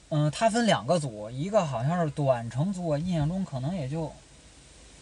[0.10, 4.12] 嗯，它分两个组，一个好像是短程组，我印象中可能也就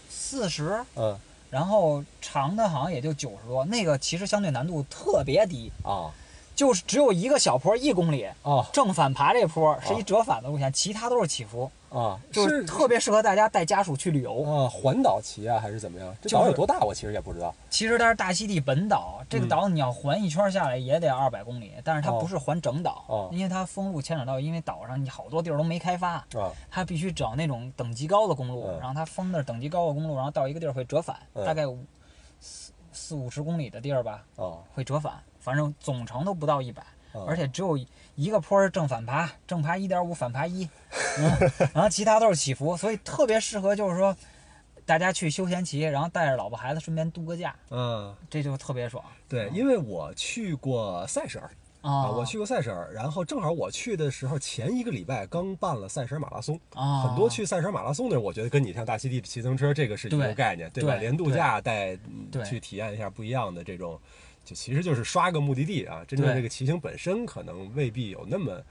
[0.10, 1.18] 四十，嗯。
[1.50, 6.12] 然后长的好像也就九十多，那个其实相对难度特别低，啊。
[6.54, 12.20] 就是只有一个小坡一公里，啊正反爬这坡是啊一折返的路线，其他都是起伏，啊！
[12.32, 14.44] 就是特别适合大家带家属去旅游。
[14.44, 16.16] 啊，环岛骑啊，还是怎么样？
[16.22, 16.80] 这岛有多大？
[16.82, 17.54] 我其实也不知道。
[17.70, 31.80] 其实它是大溪地本岛，这个嗯岛你要环一圈下来也得二百公里，但是它哦不是环整岛，哦因为它封路牵扯到，因为岛上你好多地儿都没开发，啊它必须找那种等级高的公路，嗯然后它封的是等级高的公路，然后到一个地儿会折返，嗯大概五
[32.40, 36.88] 四四五十公里的地儿吧，啊会折返，反正总长都不到一百、啊
[37.26, 37.80] 而且只有
[38.16, 40.68] 一个坡是正反爬，正爬一点五，反爬一、
[41.20, 44.16] 嗯，然后其他都是起伏，所以特别适合就是说
[44.86, 49.04] 大家去休闲骑，然后带着老婆孩子顺便度个假，嗯，这就特别爽。
[49.28, 51.52] 对，因为我去过塞舌尔，
[51.82, 60.96] 啊，我去过塞舌尔，然后正好我去的时候前一个礼拜刚办了塞舌尔马拉松，啊，很多去塞舌尔马拉松的人，我觉得跟你像大溪地骑自行车这个是一个概念，对吧？
[60.96, 61.98] 连度假带
[62.46, 64.00] 去体验一下不一样的这种，
[64.48, 66.02] 就其实就是刷个目的地啊。
[66.08, 68.64] 真正对这个骑行本身可能未必有那么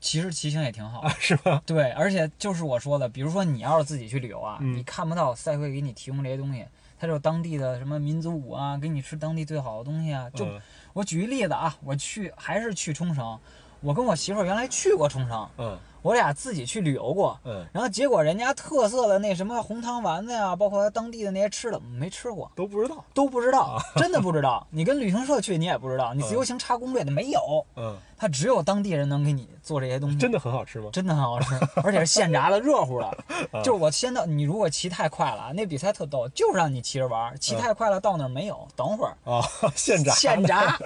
[0.00, 1.00] 其实骑行也挺好。
[1.00, 1.62] 啊，是吧？
[1.66, 6.64] 对，而且就是我说的，比如说你要是自己去旅游啊，嗯你看不到赛会给你提供这些东西，
[6.98, 10.30] 它就当地的什么民族舞啊，给你吃当地最好的东西啊。
[10.30, 10.60] 就、嗯
[10.92, 13.38] 我举一例子啊，我去还是去冲绳，
[13.80, 17.38] 我跟我媳妇儿原来去过冲绳，嗯我俩自己去旅游过。
[17.44, 23.04] 嗯，然后结果人家特色的那什么红汤丸子呀，包括当地的那些吃的没吃过，都不知道。
[23.14, 24.66] 都不知道，真的不知道。
[24.70, 30.18] 你跟旅行社去你也不知道，你自由行查攻略的没有，嗯，它只有当地人能给你做这些东西。
[30.18, 30.90] 真的很好吃吗？
[30.92, 33.06] 真的很好吃，而且是现炸的、热乎的。
[33.50, 39.40] 啊就是我先到，你如果骑太快了，那比赛特逗，就是让你骑着玩儿，骑太快了到那儿没有，等会儿啊，
[39.74, 40.78] 现 炸现炸，啊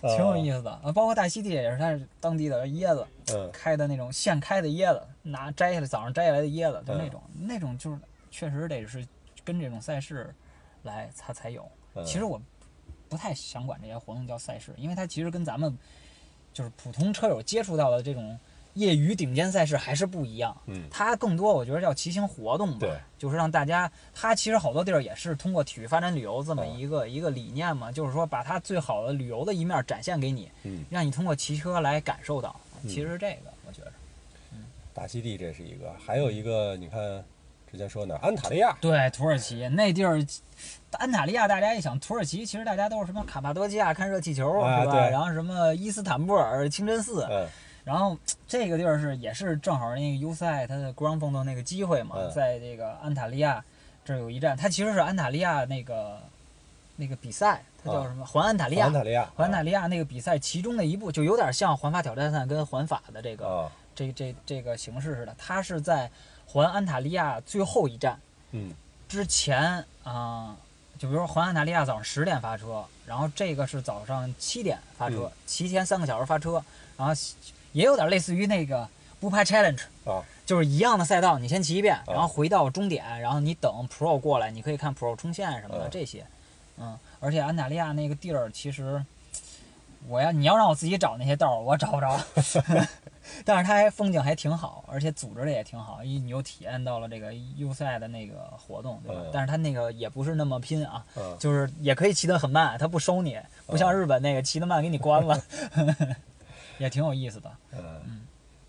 [0.02, 0.70] 挺有意思的。
[0.70, 7.98] 啊包括大溪地也是，它是当地的椰子嗯开的那种现开的椰子，拿摘下来早上摘下来的椰子，就那嗯种那种就是
[8.30, 9.04] 确实得是
[9.42, 10.32] 跟这种赛事
[10.84, 11.62] 来它才有。
[11.96, 12.40] 嗯其实我
[13.14, 15.78] 不太想管这些活动叫赛事，因为它其实跟咱们
[16.52, 18.36] 就是普通车友接触到的这种
[18.72, 20.56] 业余顶尖赛事还是不一样。
[20.66, 20.88] 嗯。
[20.90, 26.76] 它更多我觉得叫骑行活动吧对，就是让大家，它其实好多地儿也是通过体育发展旅游这么嗯。
[26.76, 32.58] 一个、一个理念嘛，就是说把它最好的旅游的一面展现给你，嗯，让你通过骑车来感受到。
[32.82, 32.88] 嗯。
[32.88, 33.92] 其实这个我觉得，
[34.92, 37.24] 大溪地这是一个，还有一个你看
[37.74, 40.24] 之前说哪安塔利亚，对土耳其那地儿，
[40.92, 45.08] 安塔利亚大家一想土耳其，其实大家都是什么卡帕多基亚看热气球、是吧？
[45.10, 47.46] 然后什么伊斯坦布尔清真寺，嗯
[47.84, 48.16] 然后
[48.46, 53.62] 这个地儿是也是正好那个 U 赛它的 o n 的那个机会嘛，嗯在这个安塔利亚
[54.04, 56.18] 这儿有一站，它其实是安塔利亚那个
[56.96, 58.24] 那个比赛，它叫什么？
[58.24, 58.92] 环安塔利亚安。
[58.92, 65.34] 塔利亚，环安塔利亚那个比赛其中的一步，就有点像环法挑战赛跟环法的这个、啊，这这这个形式似的。
[65.36, 66.10] 它是在
[66.46, 68.18] 环安塔利亚最后一站
[68.52, 68.72] 嗯。
[69.06, 70.56] 之前啊、
[70.98, 76.62] 就比如说环安塔利亚早上十点发车，然后这个是早上七点发车嗯，提前三个小时发车，
[76.96, 77.14] 然后
[77.72, 78.88] 也有点类似于那个
[79.20, 82.04] 不拍 challenge，啊，就是一样的赛道，你先骑一遍，啊。
[82.08, 86.26] 然后回到终点，然后你等 Pro 过来，你可以看 Pro 冲线什么的嗯这些，
[86.78, 89.04] 嗯，而且安塔利亚那个地儿其实，
[90.08, 92.20] 我要你要让我自己找那些道儿，我找不着，
[93.44, 99.22] 但是它还风景还挺好，而且组织的也挺好，一你又体验到了这个 U 赛的那个活动，对吧？
[99.24, 105.40] 嗯但是它那个也不是那么拼啊，嗯就是也可以骑得很慢，它不收你，不像日本那个骑得慢给你关了，
[106.78, 107.50] 也挺有意思的。
[107.72, 108.22] 嗯，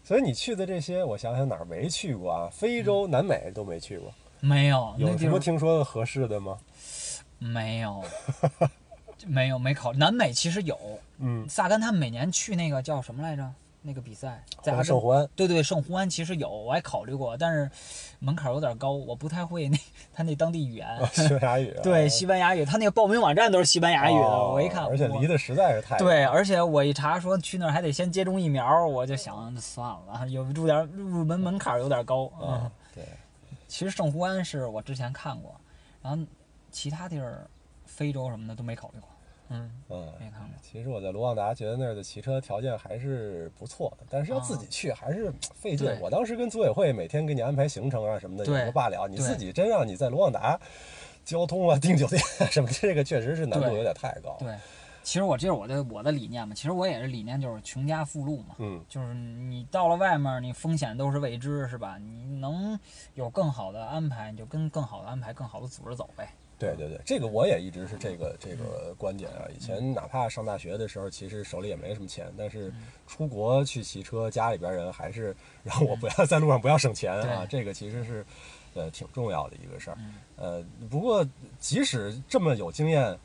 [0.03, 2.49] 所以你去的这些，我想想哪儿没去过啊？
[2.51, 6.58] 非洲、南美都没去过，没有，有什么听说的合适的吗？
[7.38, 8.03] 没有，
[9.28, 9.97] 没有没考虑。
[9.97, 10.78] 南美其实有，
[11.18, 13.51] 嗯，萨甘他们每年去那个叫什么来着？
[13.88, 17.69] 那个比赛在阿根圣胡安，对对，圣胡安其实有，我还考虑过，但是
[18.17, 19.77] 门槛有点高，我不太会那
[20.11, 20.88] 他那当地语言。
[21.13, 32.31] 西班牙语 啊，对西班牙语，他那个报名网站都是西班牙语的，哦我一看，而且我离得实在是太对，而且我一查说去那儿还得先接种疫苗，我就想算了，有入点入门门槛有点高。
[32.41, 33.03] 嗯啊，，对，
[33.67, 35.55] 其实圣胡安是我之前看过，
[36.01, 36.25] 然后
[36.71, 37.45] 其他地儿，
[37.86, 39.09] 非洲什么的都没考虑过。
[39.50, 40.14] 嗯，嗯。
[40.20, 40.50] 没看过。
[40.62, 45.89] 其实我在卢旺达觉得那儿的骑车条件还是不错的，但是要自己去还是费劲。
[45.89, 50.60] 啊我当时跟组委会每天给你安排行程啊什么的对也就罢了，你自己真让你在卢旺达
[51.24, 54.36] 交通啊、 订酒店啊什么，这个确实是难度有点太高。
[54.39, 54.54] 对，
[55.02, 61.98] 其实我这是我的我的理念嘛，其实我也是理念就是穷家富路嘛，嗯，就是你到了外面，你风险都是未知，是吧？
[61.98, 62.78] 你能
[63.14, 66.30] 有更好的安排，你就跟更好的安排、更好的组织走呗。
[66.58, 69.45] 对对对，这个我也一直是这个这个观点啊。
[69.53, 72.74] 以前哪怕上大学的时候，其实手里也没什么钱，但是
[73.08, 77.45] 出国去骑车，家里边人还是让我不要在路上不要省钱啊。
[77.49, 78.26] 这个其实是
[78.74, 79.97] 呃挺重要的一个事儿。
[79.99, 81.28] 嗯呃，不过
[81.60, 83.18] 即使这么有经验，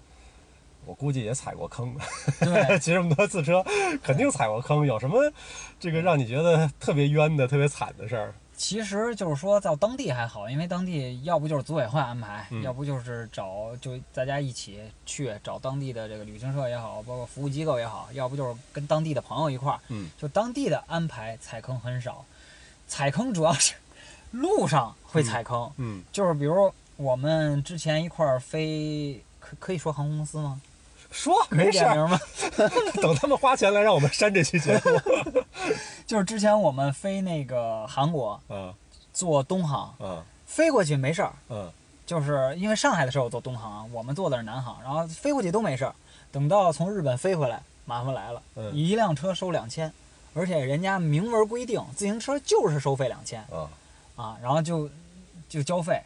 [0.87, 1.95] 我估计也踩过坑。
[2.41, 3.65] 对， 骑这么多次车，
[4.03, 4.87] 肯定踩过坑。
[4.87, 5.33] 有什么
[5.79, 8.35] 这个让你觉得特别冤的、特别惨的事儿？
[8.61, 22.23] 其实就是说到当地还好，因为当地要不就是组委会安排，嗯要不就是找就大家一起去找当地的这个旅行社也好，包括服务机构也好，要不就是跟当地的朋友一块儿，嗯就当地的安排踩坑很少，
[22.87, 23.73] 踩坑主要是
[24.31, 30.61] 路上会踩坑，嗯，就是比如我们之前一块儿飞，可可以说航空公司吗？
[31.11, 32.21] 说没事儿，点名吗？
[33.03, 35.43] 等他们花钱来让我们删这期节目。
[36.07, 38.73] 就是之前我们飞那个韩国，嗯
[39.13, 41.71] 坐东航，嗯飞过去没事儿，嗯
[42.07, 45.95] 就是因为上海的时候坐东航，我们坐的是南航，然后飞过去都没事儿。
[46.33, 49.93] 等到从日本飞回来，麻烦来了，嗯一辆车收两千，
[50.35, 53.69] 而且人家明文规定自行车就是收费两千啊
[54.17, 54.89] 啊，然后就
[55.49, 56.01] 就交费。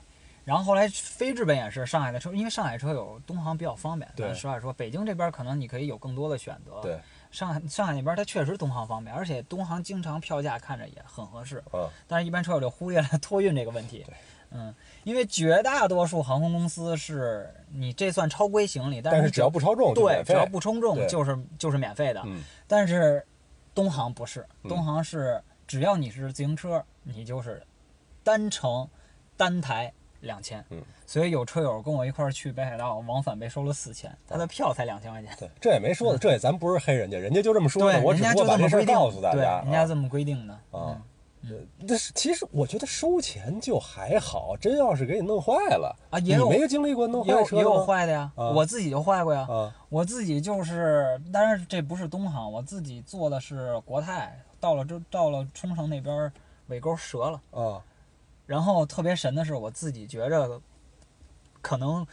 [0.45, 4.11] 然后后来飞日本也是上海的车，因为上海车有东航比较方便。
[4.15, 6.81] 对咱实话说，北京这边可能你可以有更多的选择。
[6.83, 6.99] 对，
[7.31, 11.59] 上海上海那边它确实东航方便，而且东航经常票价看着也很合适。
[11.73, 14.15] 啊但是，一般车友就忽略了 托运这个问题对。
[14.57, 14.73] 嗯，
[15.03, 22.23] 因为绝大多数航空公司是你这算超规行李，但是只要不超重对只要不超重就是就是免费的。
[22.25, 23.27] 嗯但是
[23.75, 27.61] 东航不是，嗯东航是只要你是自行车，你就是
[28.23, 28.89] 单程
[29.37, 29.93] 单台
[30.25, 30.65] 两千。
[30.71, 35.31] 嗯，所以有车友跟我一块儿去北海道，往返被收了四千，他的票才两千块钱。
[35.39, 40.55] 对，这也没说的，这也咱不是黑人家，人家就这么说的，对，我只人家就不过把这事告诉大对，家啊人家这么规定的。
[40.73, 41.01] 啊
[41.47, 49.47] 嗯，这是其实我觉得收钱就还好，真要是给你弄坏了啊也有你没经历过弄也有也有坏车的呀，啊我自己就坏过呀。
[49.49, 56.33] 啊我自己就是，当然这不是东航，我自己坐的是国泰，到了这到了冲绳那边儿
[56.69, 57.79] 尾钩折了，啊
[58.47, 60.61] 然后特别神的是，我自己觉着
[61.61, 62.07] 可能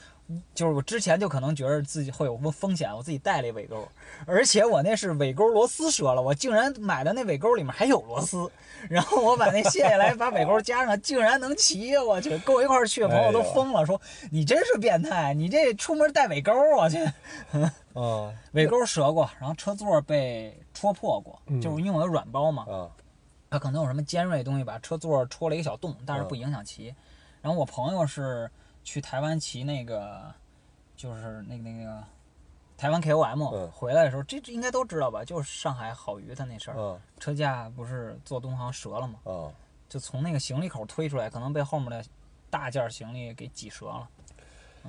[0.53, 3.85] 就是我之前就可能觉着自己会有风险，我自己带了一尾钩，
[4.25, 8.49] 而且我那是尾钩螺丝折了，我竟然买的那尾钩里面还有螺丝，
[8.87, 13.99] 然后我把那卸下来，把尾钩加上，竟然能骑，我去，跟我一块儿去的朋友都疯了，说
[14.31, 16.97] 你真是变态，你这出门带尾钩，我去。
[17.93, 22.87] 嗯 尾钩折过，然后车座被戳破过，嗯就是因为我的软包嘛，啊
[23.51, 26.95] 它可能有什么尖锐的东西把车座戳了一个小洞，但是嗯不影响骑。
[27.41, 28.49] 然后我朋友是
[28.81, 30.33] 去台湾骑那个，
[30.95, 32.01] 就是那个那个
[32.77, 35.25] 台湾 KOM，、嗯回来的时候，这这应该都知道吧？
[35.25, 39.19] 就是上海好鱼他那事儿，啊车架不是坐东航折了吗？
[39.25, 39.51] 啊！
[39.89, 42.01] 就从那个行李口推出来，可能被后面的
[42.49, 44.09] 大件行李给挤折了。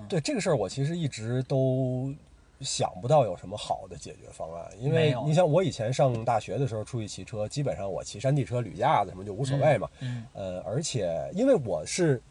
[0.09, 2.15] 对这个事儿，我其实一直都
[2.63, 9.89] 想不到有什么好的解决方案，因为你想，我以前上大学的时候出去骑车，基本上我骑山地车、铝架子什么就无所谓嘛。
[10.01, 12.23] 嗯呃，而且因为我是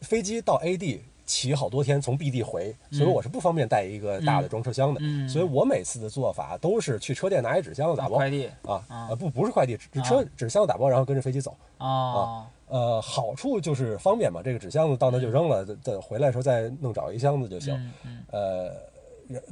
[0.00, 8.16] 飞机到 A 地骑好多天，从 B 地回，所以我是不方便带一个大的装车厢的，嗯，所以我每次的做法都是去车店拿一纸箱子打包。
[8.16, 8.46] 快递。
[8.64, 9.06] 啊啊。
[9.10, 11.56] 呃不不是快递，纸车纸箱子打包，然后跟着飞机走。
[11.78, 17.74] 啊呃，好处就是方便嘛，这个纸箱子到那就扔了，等回来的时候再弄找一箱子就行。
[17.74, 18.74] 嗯嗯呃，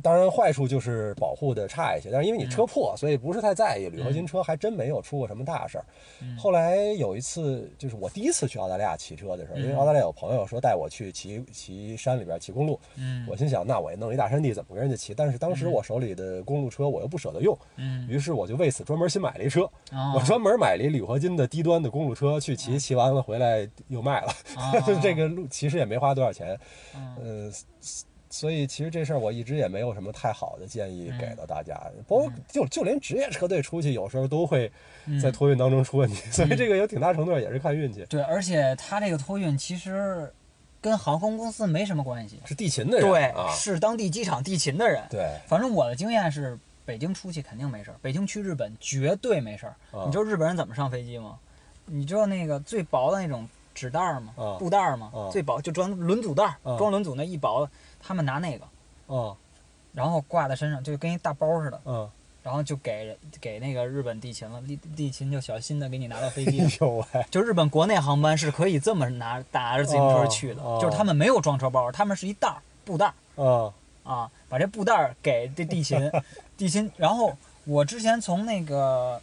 [0.02, 3.88] 当然坏处就是保护的差一些，但是因为你车破，所以不是太在意。
[3.88, 5.84] 铝合金车还真没有出过什么大事儿。
[6.22, 15.12] 嗯后来有一次，就是我第一次去澳大利亚骑车的时候，因为嗯澳大利亚有朋友说带我去骑骑山里边骑公路，嗯我心想那我也弄一大山地，怎么跟人家骑？
[15.14, 19.64] 但是当时我手里的公路车我又不舍得用，嗯，于是我就为此专门新买了一车。
[19.90, 24.28] 啊我专门买了一铝合金的低端的公路车去骑，骑完了回来又卖了。
[24.56, 24.72] 啊
[25.02, 26.58] 这个路其实也没花多少钱，
[26.94, 27.52] 嗯呃，
[28.30, 31.74] 所以其实这事儿我一直也没有什么太好的建议嗯给到大家，
[32.06, 34.68] 包括就就连职业车队出去有时候都会
[35.20, 38.06] 在嗯托运当中出问题，所以这个有挺大程度上也是看运气。
[38.08, 40.32] 对，而且他这个托运其实
[40.80, 45.02] 跟航空公司没什么关系，是地勤的人对，啊，是当地机场地勤的人。
[45.10, 49.74] 对，反正我的经验是，北京出去肯定没事儿，北京去日本绝对没事儿。
[49.90, 51.36] 啊你知道日本人怎么上飞机吗？
[51.86, 54.32] 你知道那个最薄的那种纸袋儿吗？
[54.36, 55.10] 啊布袋儿吗？
[55.12, 57.68] 啊最薄就装轮组袋儿，啊装轮组那一薄，
[58.02, 58.64] 他们拿那个，
[59.14, 59.36] 啊
[59.92, 62.08] 然后挂在身上，就跟一大包似的，嗯，
[62.42, 66.68] 然后就给给那个日本地勤了，地地勤就小心的给你拿到飞机。
[66.68, 66.86] 上。
[66.88, 70.78] 有哎，就日本国内航班是可以这么拿打着自行车去的，哦哦。
[70.80, 73.44] 就是他们没有装车包，他们是一袋儿布袋儿。
[73.44, 76.10] 啊啊，把这布袋儿给这地勤，
[76.56, 76.90] 地勤。
[76.96, 79.20] 然后我之前从那个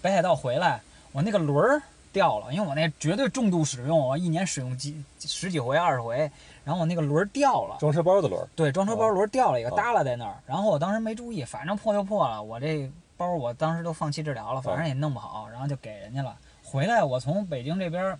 [0.00, 0.80] 北海道回来，
[1.12, 1.82] 我那个轮儿
[2.12, 6.30] 掉了，因为我那绝对重度使用，我一年使用几十几回、二十回，
[6.64, 7.76] 然后我那个轮儿掉了。
[7.78, 10.36] 装车包的轮儿对，装车包轮儿掉了一个，哦耷拉在那儿。
[10.46, 12.42] 然后我当时没注意，反正破就破了。
[12.42, 16.36] 我这包我当时都放弃治疗了，反正也弄不好，然后就给人家了。
[16.64, 18.18] 回来我从北京这边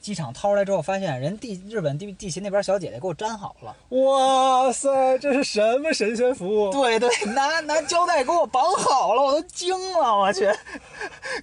[0.00, 3.76] 机场掏出来之后，发现人地日本地地勤那边小姐姐给我粘好了。
[3.90, 6.72] 哇塞，这是什么神仙服务？
[6.72, 10.50] 对对，拿拿胶带给我绑好了，我都惊了，我去，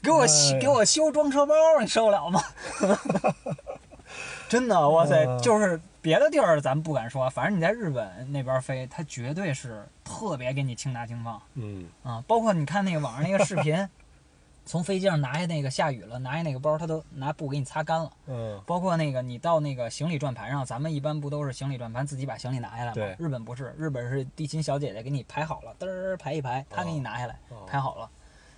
[0.03, 2.41] 给我哎给我修装车包，你受得了吗？
[4.49, 5.79] 真的，哇塞，啊就是
[6.09, 12.23] 别的地儿咱不敢说，反正你在日本那边飞，它绝对是特别给你轻拿轻放嗯啊。
[12.27, 13.87] 包括你看那个网上那个视频，
[14.65, 18.11] 从飞机上拿下那个下雨了，拿下那个包，他都拿布给你擦干了。
[18.25, 23.15] 嗯包括那个你到那个行李转盘上，咱们一般不都是行李转盘自己把行李拿下来吗对？
[23.19, 28.09] 日本不是，日本是地勤小姐姐给你排好了，嘚儿排一排，她给你拿下来，哦排好了。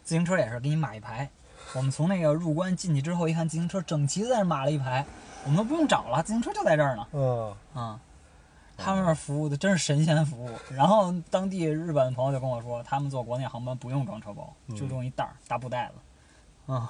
[0.05, 1.29] 自行车也是给你码一排。
[1.73, 5.05] 我们从那个入关进去之后，一看自行车整齐在那码了一排，
[5.45, 7.07] 我们都不用找了，自行车就在这儿呢。
[7.13, 7.99] 嗯，啊、
[8.77, 10.49] 他们那儿服务的真是神仙服务。
[10.69, 15.93] 然后当地日本的朋友就跟我说，他们坐国内航班不用装车包，就用一袋儿大布袋子。
[16.67, 16.87] 嗯，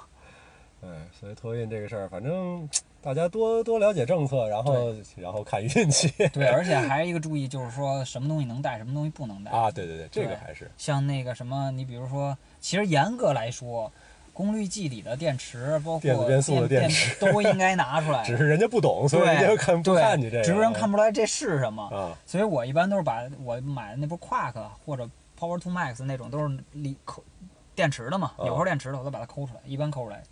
[0.82, 2.68] 哎，所以托运这个事儿，反正
[3.00, 6.08] 大家多多了解政策，然后然后看运气。
[6.32, 9.52] 对， 而且还一个注意就是说什么东西能带，什么东西不能带。
[9.52, 13.92] 啊，对对对，这个还是像那个什么，你比如说，其实严格来说。
[14.32, 18.22] 功率计里的电池，包括电子变速的电池，都应该拿出来。
[18.26, 20.42] 只是人家不懂，所以人家看不看你这个。
[20.42, 21.82] 直人看不出来这是什么。
[21.88, 22.16] 啊。
[22.24, 24.54] 所以我一般都是把我买的那不 Quark
[24.84, 25.08] 或者
[25.38, 27.22] Power to Max 那种都是锂抠
[27.74, 30.22] 电池的嘛，有号电池的我都把它抠出来，一般抠出来，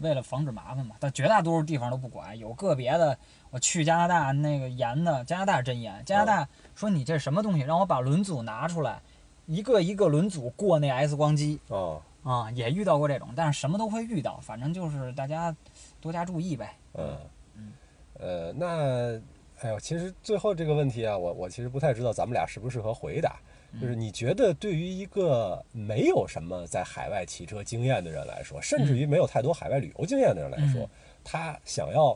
[0.00, 0.96] 为了防止麻烦嘛。
[0.98, 3.16] 但绝大多数地方都不管，有个别的，
[3.50, 6.02] 我去加拿大那个严的，加拿大真严。
[6.04, 9.00] 加拿大说你这什么东西，让我把轮组拿出来，
[9.46, 11.60] 一个一个轮组过那 X 光机。
[11.68, 12.00] 哦。
[12.22, 15.54] 啊，也遇到过这种，但是什么都会遇到，反正就是大家
[16.00, 16.76] 多加注意呗。
[16.94, 17.18] 嗯
[17.56, 17.72] 嗯，
[18.18, 19.20] 呃，那
[19.60, 23.40] 哎呦，其实最后这个问题啊，我我其实不太知道咱们俩适不适合回答。
[23.80, 30.86] 就是你觉得对于一个没有什么在海外骑车经验的人来说，甚至于没有太多海外旅游经验的人来说，
[31.24, 32.14] 他想要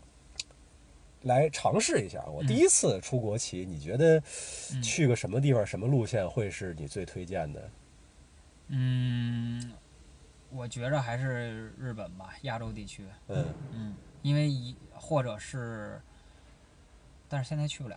[1.23, 4.23] 来尝试一下，我第一次出国骑，你觉得
[4.83, 7.71] 去个什么地方、什么路线会是你最推荐的？
[8.69, 9.73] 嗯。
[10.51, 13.05] 我觉着还是日本吧，亚洲地区。
[13.29, 16.01] 嗯嗯，因为一或者是，
[17.29, 17.97] 但是现在去不了。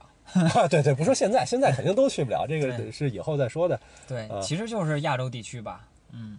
[0.69, 3.79] 对对，不说现在，现在肯定都去不了，这个是以后再说的。
[4.07, 5.87] 对，其实就是亚洲地区吧。
[6.11, 6.37] 嗯，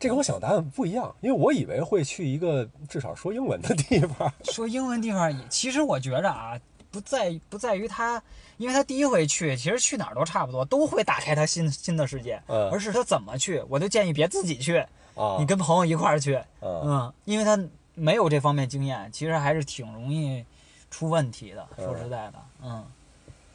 [0.00, 4.32] 这跟我想答案不一样，因为我以为会去一个至少说英文的地方。
[4.50, 6.58] 说英文地方，其实我觉着啊，
[6.90, 8.20] 不在不在于他，
[8.56, 12.42] 因为他第一回去，其实去哪儿都差不多，都会打开他新新的世界。
[12.48, 14.84] 嗯，而是他怎么去，我就建议别自己去。
[15.14, 17.58] 啊，你跟朋友一块儿去，嗯，因为他
[17.94, 20.44] 没有这方面经验，其实还是挺容易
[20.90, 21.66] 出问题的。
[21.76, 22.84] 说实在的，嗯，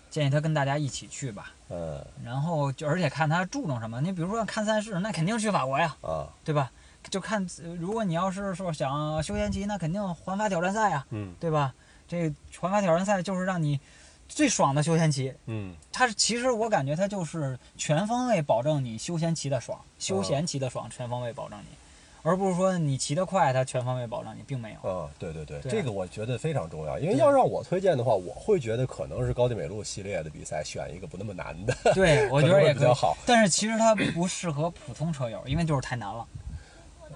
[0.09, 1.51] 建议他跟大家一起去吧。
[1.69, 6.71] 嗯，然后就而且看他注重什么，你比如说看赛事，那肯定去法国呀，啊，对吧？
[7.09, 7.45] 就看
[7.79, 11.73] 如果你要是说想休闲骑，那肯定环法挑战赛呀，嗯，对吧？
[12.07, 13.79] 这环法挑战赛就是让你。
[14.29, 21.75] 最爽的休闲骑，嗯，它是其实我感觉它就是全方位保证你休闲骑的爽，休闲骑的爽，全方位保证你，
[22.21, 24.89] 而不是说你骑得快，它全方位保证你，并没有。
[24.89, 33.17] 啊，对对对，这个我觉得非常重要，因为要让我推荐的话，我会觉得可能是高地美路系列的比赛选一个不那么难的，对 我觉得也比较好。
[33.25, 36.25] 但是其实它不适合普通车友，因为就是太难了。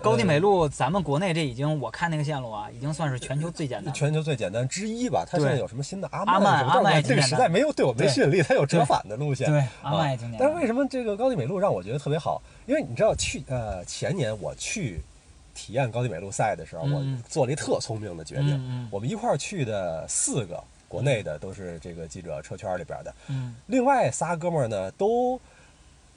[0.03, 5.25] 高地美路，咱们国内这已经，我看那个线路啊，已经算是全球最简单，全球最简单之一吧。
[5.25, 6.65] 它现在有什么新的阿曼？
[6.65, 9.49] 阿曼这个时代没有对我没吸引力，它有折返的路线。
[9.49, 10.37] 对，阿曼也经典。
[10.37, 12.41] 但是为什么这个高地美路让我觉得特别好？
[12.65, 15.01] 因为你知道，去呃前年我去
[15.55, 18.87] 体验高地美路赛的时候，我做了一特聪明的决定。
[18.91, 25.37] 我们一块儿去的四个国内的都是这个记者车圈里边的，嗯，另外仨哥们儿呢都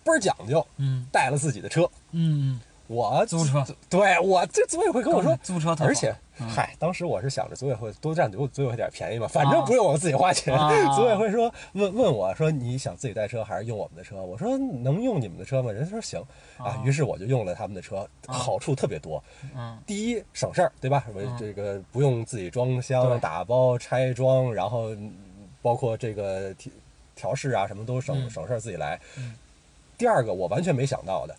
[0.03, 2.61] 倍儿讲究，嗯，带了自己的车，嗯。
[2.89, 10.57] 我租车，对我这组委会跟我说租车，而且嗨，当时我是想着组委会多占组组委会点便宜嘛，反正不用我们自己花钱。
[10.95, 14.23] 组委会说问问我说你想自己带车还是用我们的车？
[14.23, 15.73] 我说能用你们的车吗？
[15.73, 16.23] 人家说行
[16.59, 19.23] 啊，于是我就用了他们的车，好处特别多。
[19.57, 21.05] 嗯，第一省事儿，对吧？
[21.15, 24.91] 我这个不用自己装箱、打包、拆装，然后
[25.63, 26.71] 包括这个调
[27.15, 29.01] 调试啊什么都省省事儿自己来。
[29.99, 31.35] 第二个我完全没想到的。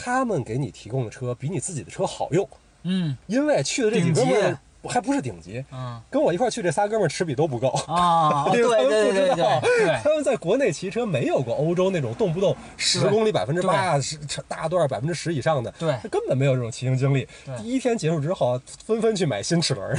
[0.00, 2.48] 他们给你提供的车比你自己的车好用，
[2.84, 17.26] 嗯，因为去的这几哥们儿还不是顶级，嗯，跟我一块去这仨哥们儿齿比都不够啊， 对对对对，他们在国内骑车没有过欧洲那种动不动十公里百分之八十大段百分之十以上的，对，他根本没有这种骑行经历。
[17.58, 19.98] 第一天结束之后，纷纷去买新齿轮。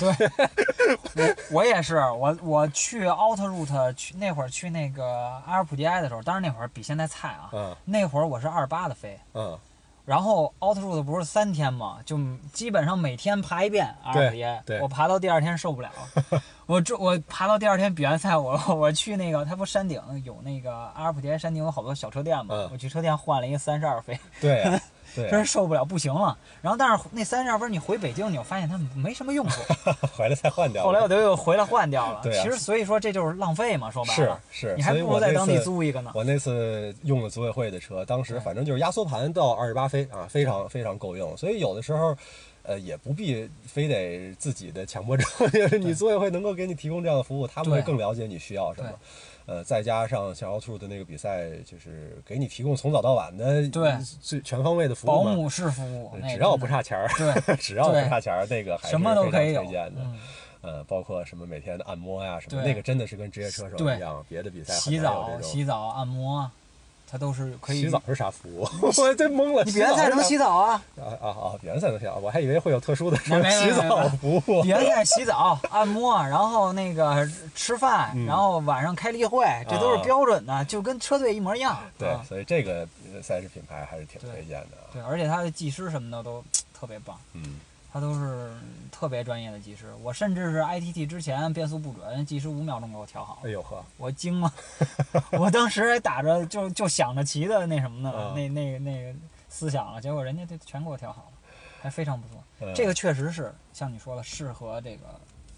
[1.14, 5.04] 对，我我也是，我我去 Auto Route 去那会儿去那个
[5.46, 9.60] 阿尔普迪埃的时候，当然那会儿比现在菜啊，嗯，那会儿我是二八的飞，嗯。
[10.10, 12.18] 然后 out route 不是三天嘛，就
[12.52, 15.92] 基本上每天爬一遍阿尔卑斯，我爬到第二天受不了，
[16.66, 24.64] 我这我爬到第二天比完赛，我 我去那个，他不山顶有那个阿尔普迪山顶有好多小车店嘛，我去车店换了一个三十二飞，对，
[25.16, 26.38] 真是受不了，不行了。
[26.62, 29.62] 然后但是那三十二分你回北京，你就发现它没什么用处，
[30.16, 30.84] 回来再换掉。
[30.84, 32.20] 后来我就又回来换掉了。
[32.24, 36.12] 对，其实所以说这就是浪费嘛，说白了是是，你还不如在当地租一个呢。
[36.14, 41.36] 我那次用了组委会的车，当时反正就是压缩盘到二十八飞啊，非常非常够用。
[41.36, 42.16] 所以有的时候。
[42.62, 45.26] 呃，也不必非得自己的强迫症，
[45.82, 48.90] 你组委会能够给你提供这样的服务，他们会更了解你需要什么。
[49.50, 53.92] 呃，再加上像奥兔的那个比赛，就是给你提供从早到晚的对
[54.22, 60.02] 最全方位的服务，保姆式服务，只要不差钱儿，对，只要不差钱儿，那个还是什么都可以推荐的。
[60.62, 66.52] 呃，包括什么每天的按摩呀什么，那个真的是跟职业车手一样，别的比赛很洗澡、这种洗澡、按摩，
[67.10, 67.82] 它都是可以。
[67.82, 68.68] 洗澡是啥服务？
[68.98, 69.64] 我真懵了。
[69.64, 70.82] 你比赛赛能洗澡澡啊？
[70.98, 71.56] 啊啊啊！
[71.62, 74.62] 比赛能洗澡，我还以为会有特殊的什么洗澡服务。
[74.64, 81.78] 比完赛洗澡、按摩，然后那个吃饭，嗯然后晚上开例会，这都是标准的，就跟车队一模一样。
[81.98, 84.78] 对，啊所以这个呃赛事品牌还是挺推荐的。
[84.92, 86.44] 对，而且它的技师什么的都
[86.74, 87.60] 特别棒，嗯，
[87.92, 88.52] 他都是
[88.92, 89.88] 特别专业的技师。
[90.02, 94.54] 我甚至是 ITT 之前变速不准，技师五秒钟给我调好了，哎呦呵，我惊了。
[95.34, 99.18] 我当时还打着就就想着骑的那什么呢，啊那那那个
[99.48, 101.38] 思想了，结果人家这全给我调好了，
[101.82, 102.44] 还非常不错。
[102.62, 105.06] 嗯这个确实是像你说的，适合这个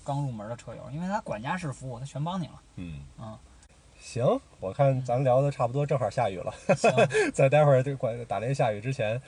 [0.04, 2.62] 刚入门的车友，因为他管家式服务，他全帮你了。
[2.76, 3.38] 嗯嗯，
[4.00, 4.24] 行，
[4.60, 6.54] 我看咱聊的差不多，正好下雨了。
[6.76, 6.92] 行，
[7.34, 9.20] 在待会儿这管打雷下雨之前，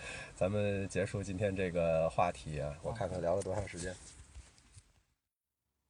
[0.44, 2.78] 咱们结束今天这个话题啊。
[2.84, 3.96] 我看看聊了多长时间。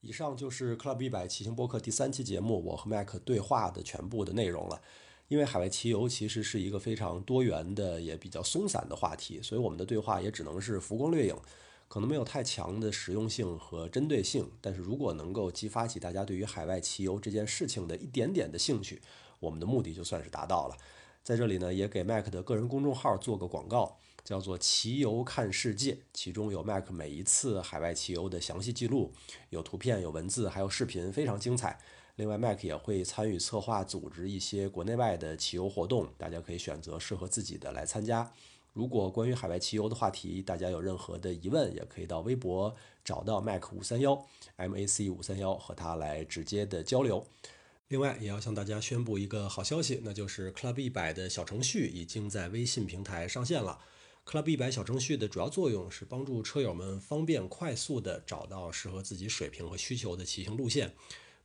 [0.02, 4.80] 以上就是 Club 一百骑行播客第三期节目，我和麦克对话的全部的内容了。
[5.28, 11.36] 因为海外骑游其实是一个非常多元的，也比较松散的话题，所以我们的对话也只能是浮光掠影，
[11.88, 14.48] 可能没有太强的实用性和针对性。
[14.62, 19.02] 但是如果能够激发起大家对于海外骑游这件事情的一点点的兴趣，
[19.40, 20.78] 我们的目的就算是达到了。
[21.24, 29.12] 在这里呢，也给 Mac 的个人公众号做个广告，叫做“骑游看世界”，其中有 Mac 每一次海外骑游的详细记录，
[29.50, 31.80] 有图片、有文字，还有视频，非常精彩。
[32.16, 38.32] 另外，Mac 也会参与策划、组织一些国内外的骑游活动，大家可以选择适合自己的来参加。
[38.72, 47.26] 如果关于海外骑游的话题，大家有任何的疑问，也可以到微博找到 Mac 五三幺 M A C 五三幺和他来直接的交流。
[47.90, 53.80] 另外，也要向大家宣布一个好消息，那就是 Club 一百的小程序已经在微信平台上线了。
[54.26, 60.94] Club 一百小程序的主要作用是帮助车友们方便快速的找到适合自己水平和需求的骑行路线。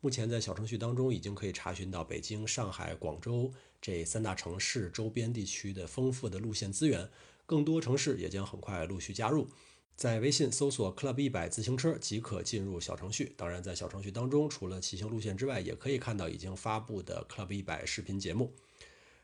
[0.00, 3.52] 目前在小程序当中已经可以查询到北京、上海、广州
[3.82, 7.10] 这三大城市周边地区的丰富的路线资源，
[7.44, 9.48] 更多城市也将很快陆续加入。
[9.96, 13.34] 在微信搜索 “club 一百自行车”即可进入小程序。
[13.36, 18.54] 当然，在小程序当中，除了骑行路线之外，也可以看到已经发布的 “club 一百”视频节目。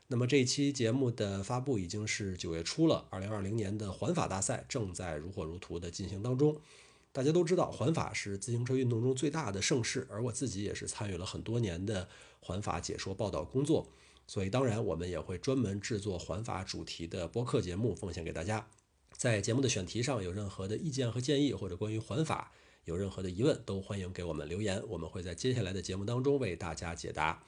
[0.07, 6.55] 那么这一期节目的发布已经是九月初了，二零二零年的环法大赛正在如火如荼的进行当中。
[7.11, 12.07] 大家都知道，环法是自行车运动中最大的盛事，而我自己也是参与了很多年的
[12.41, 13.87] 环法解说报道工作，
[14.27, 18.67] 所以当然我们也会专门制作环法主题的播客节目奉献给大家。
[19.11, 22.51] 在节目的选题上有任何的意见和建议，或者关于环法
[22.83, 27.41] 有任何的疑问，都欢迎给我们留言，我们会在接下来的节目当中为大家解答。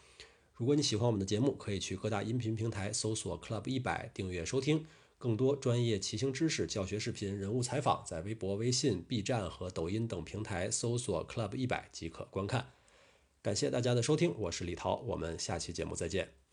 [0.57, 4.83] 如果你喜欢我们的节目，可以去各大音频平台搜索 “club 一百”订阅收听。
[5.19, 12.73] 更多专业骑行知识、教学视频、人物采访，在微博、微信、B 站和抖音等平台搜索 “club 一百”即可观看。
[13.43, 16.46] 感谢大家的收听，我是李涛，我们下期节目再见。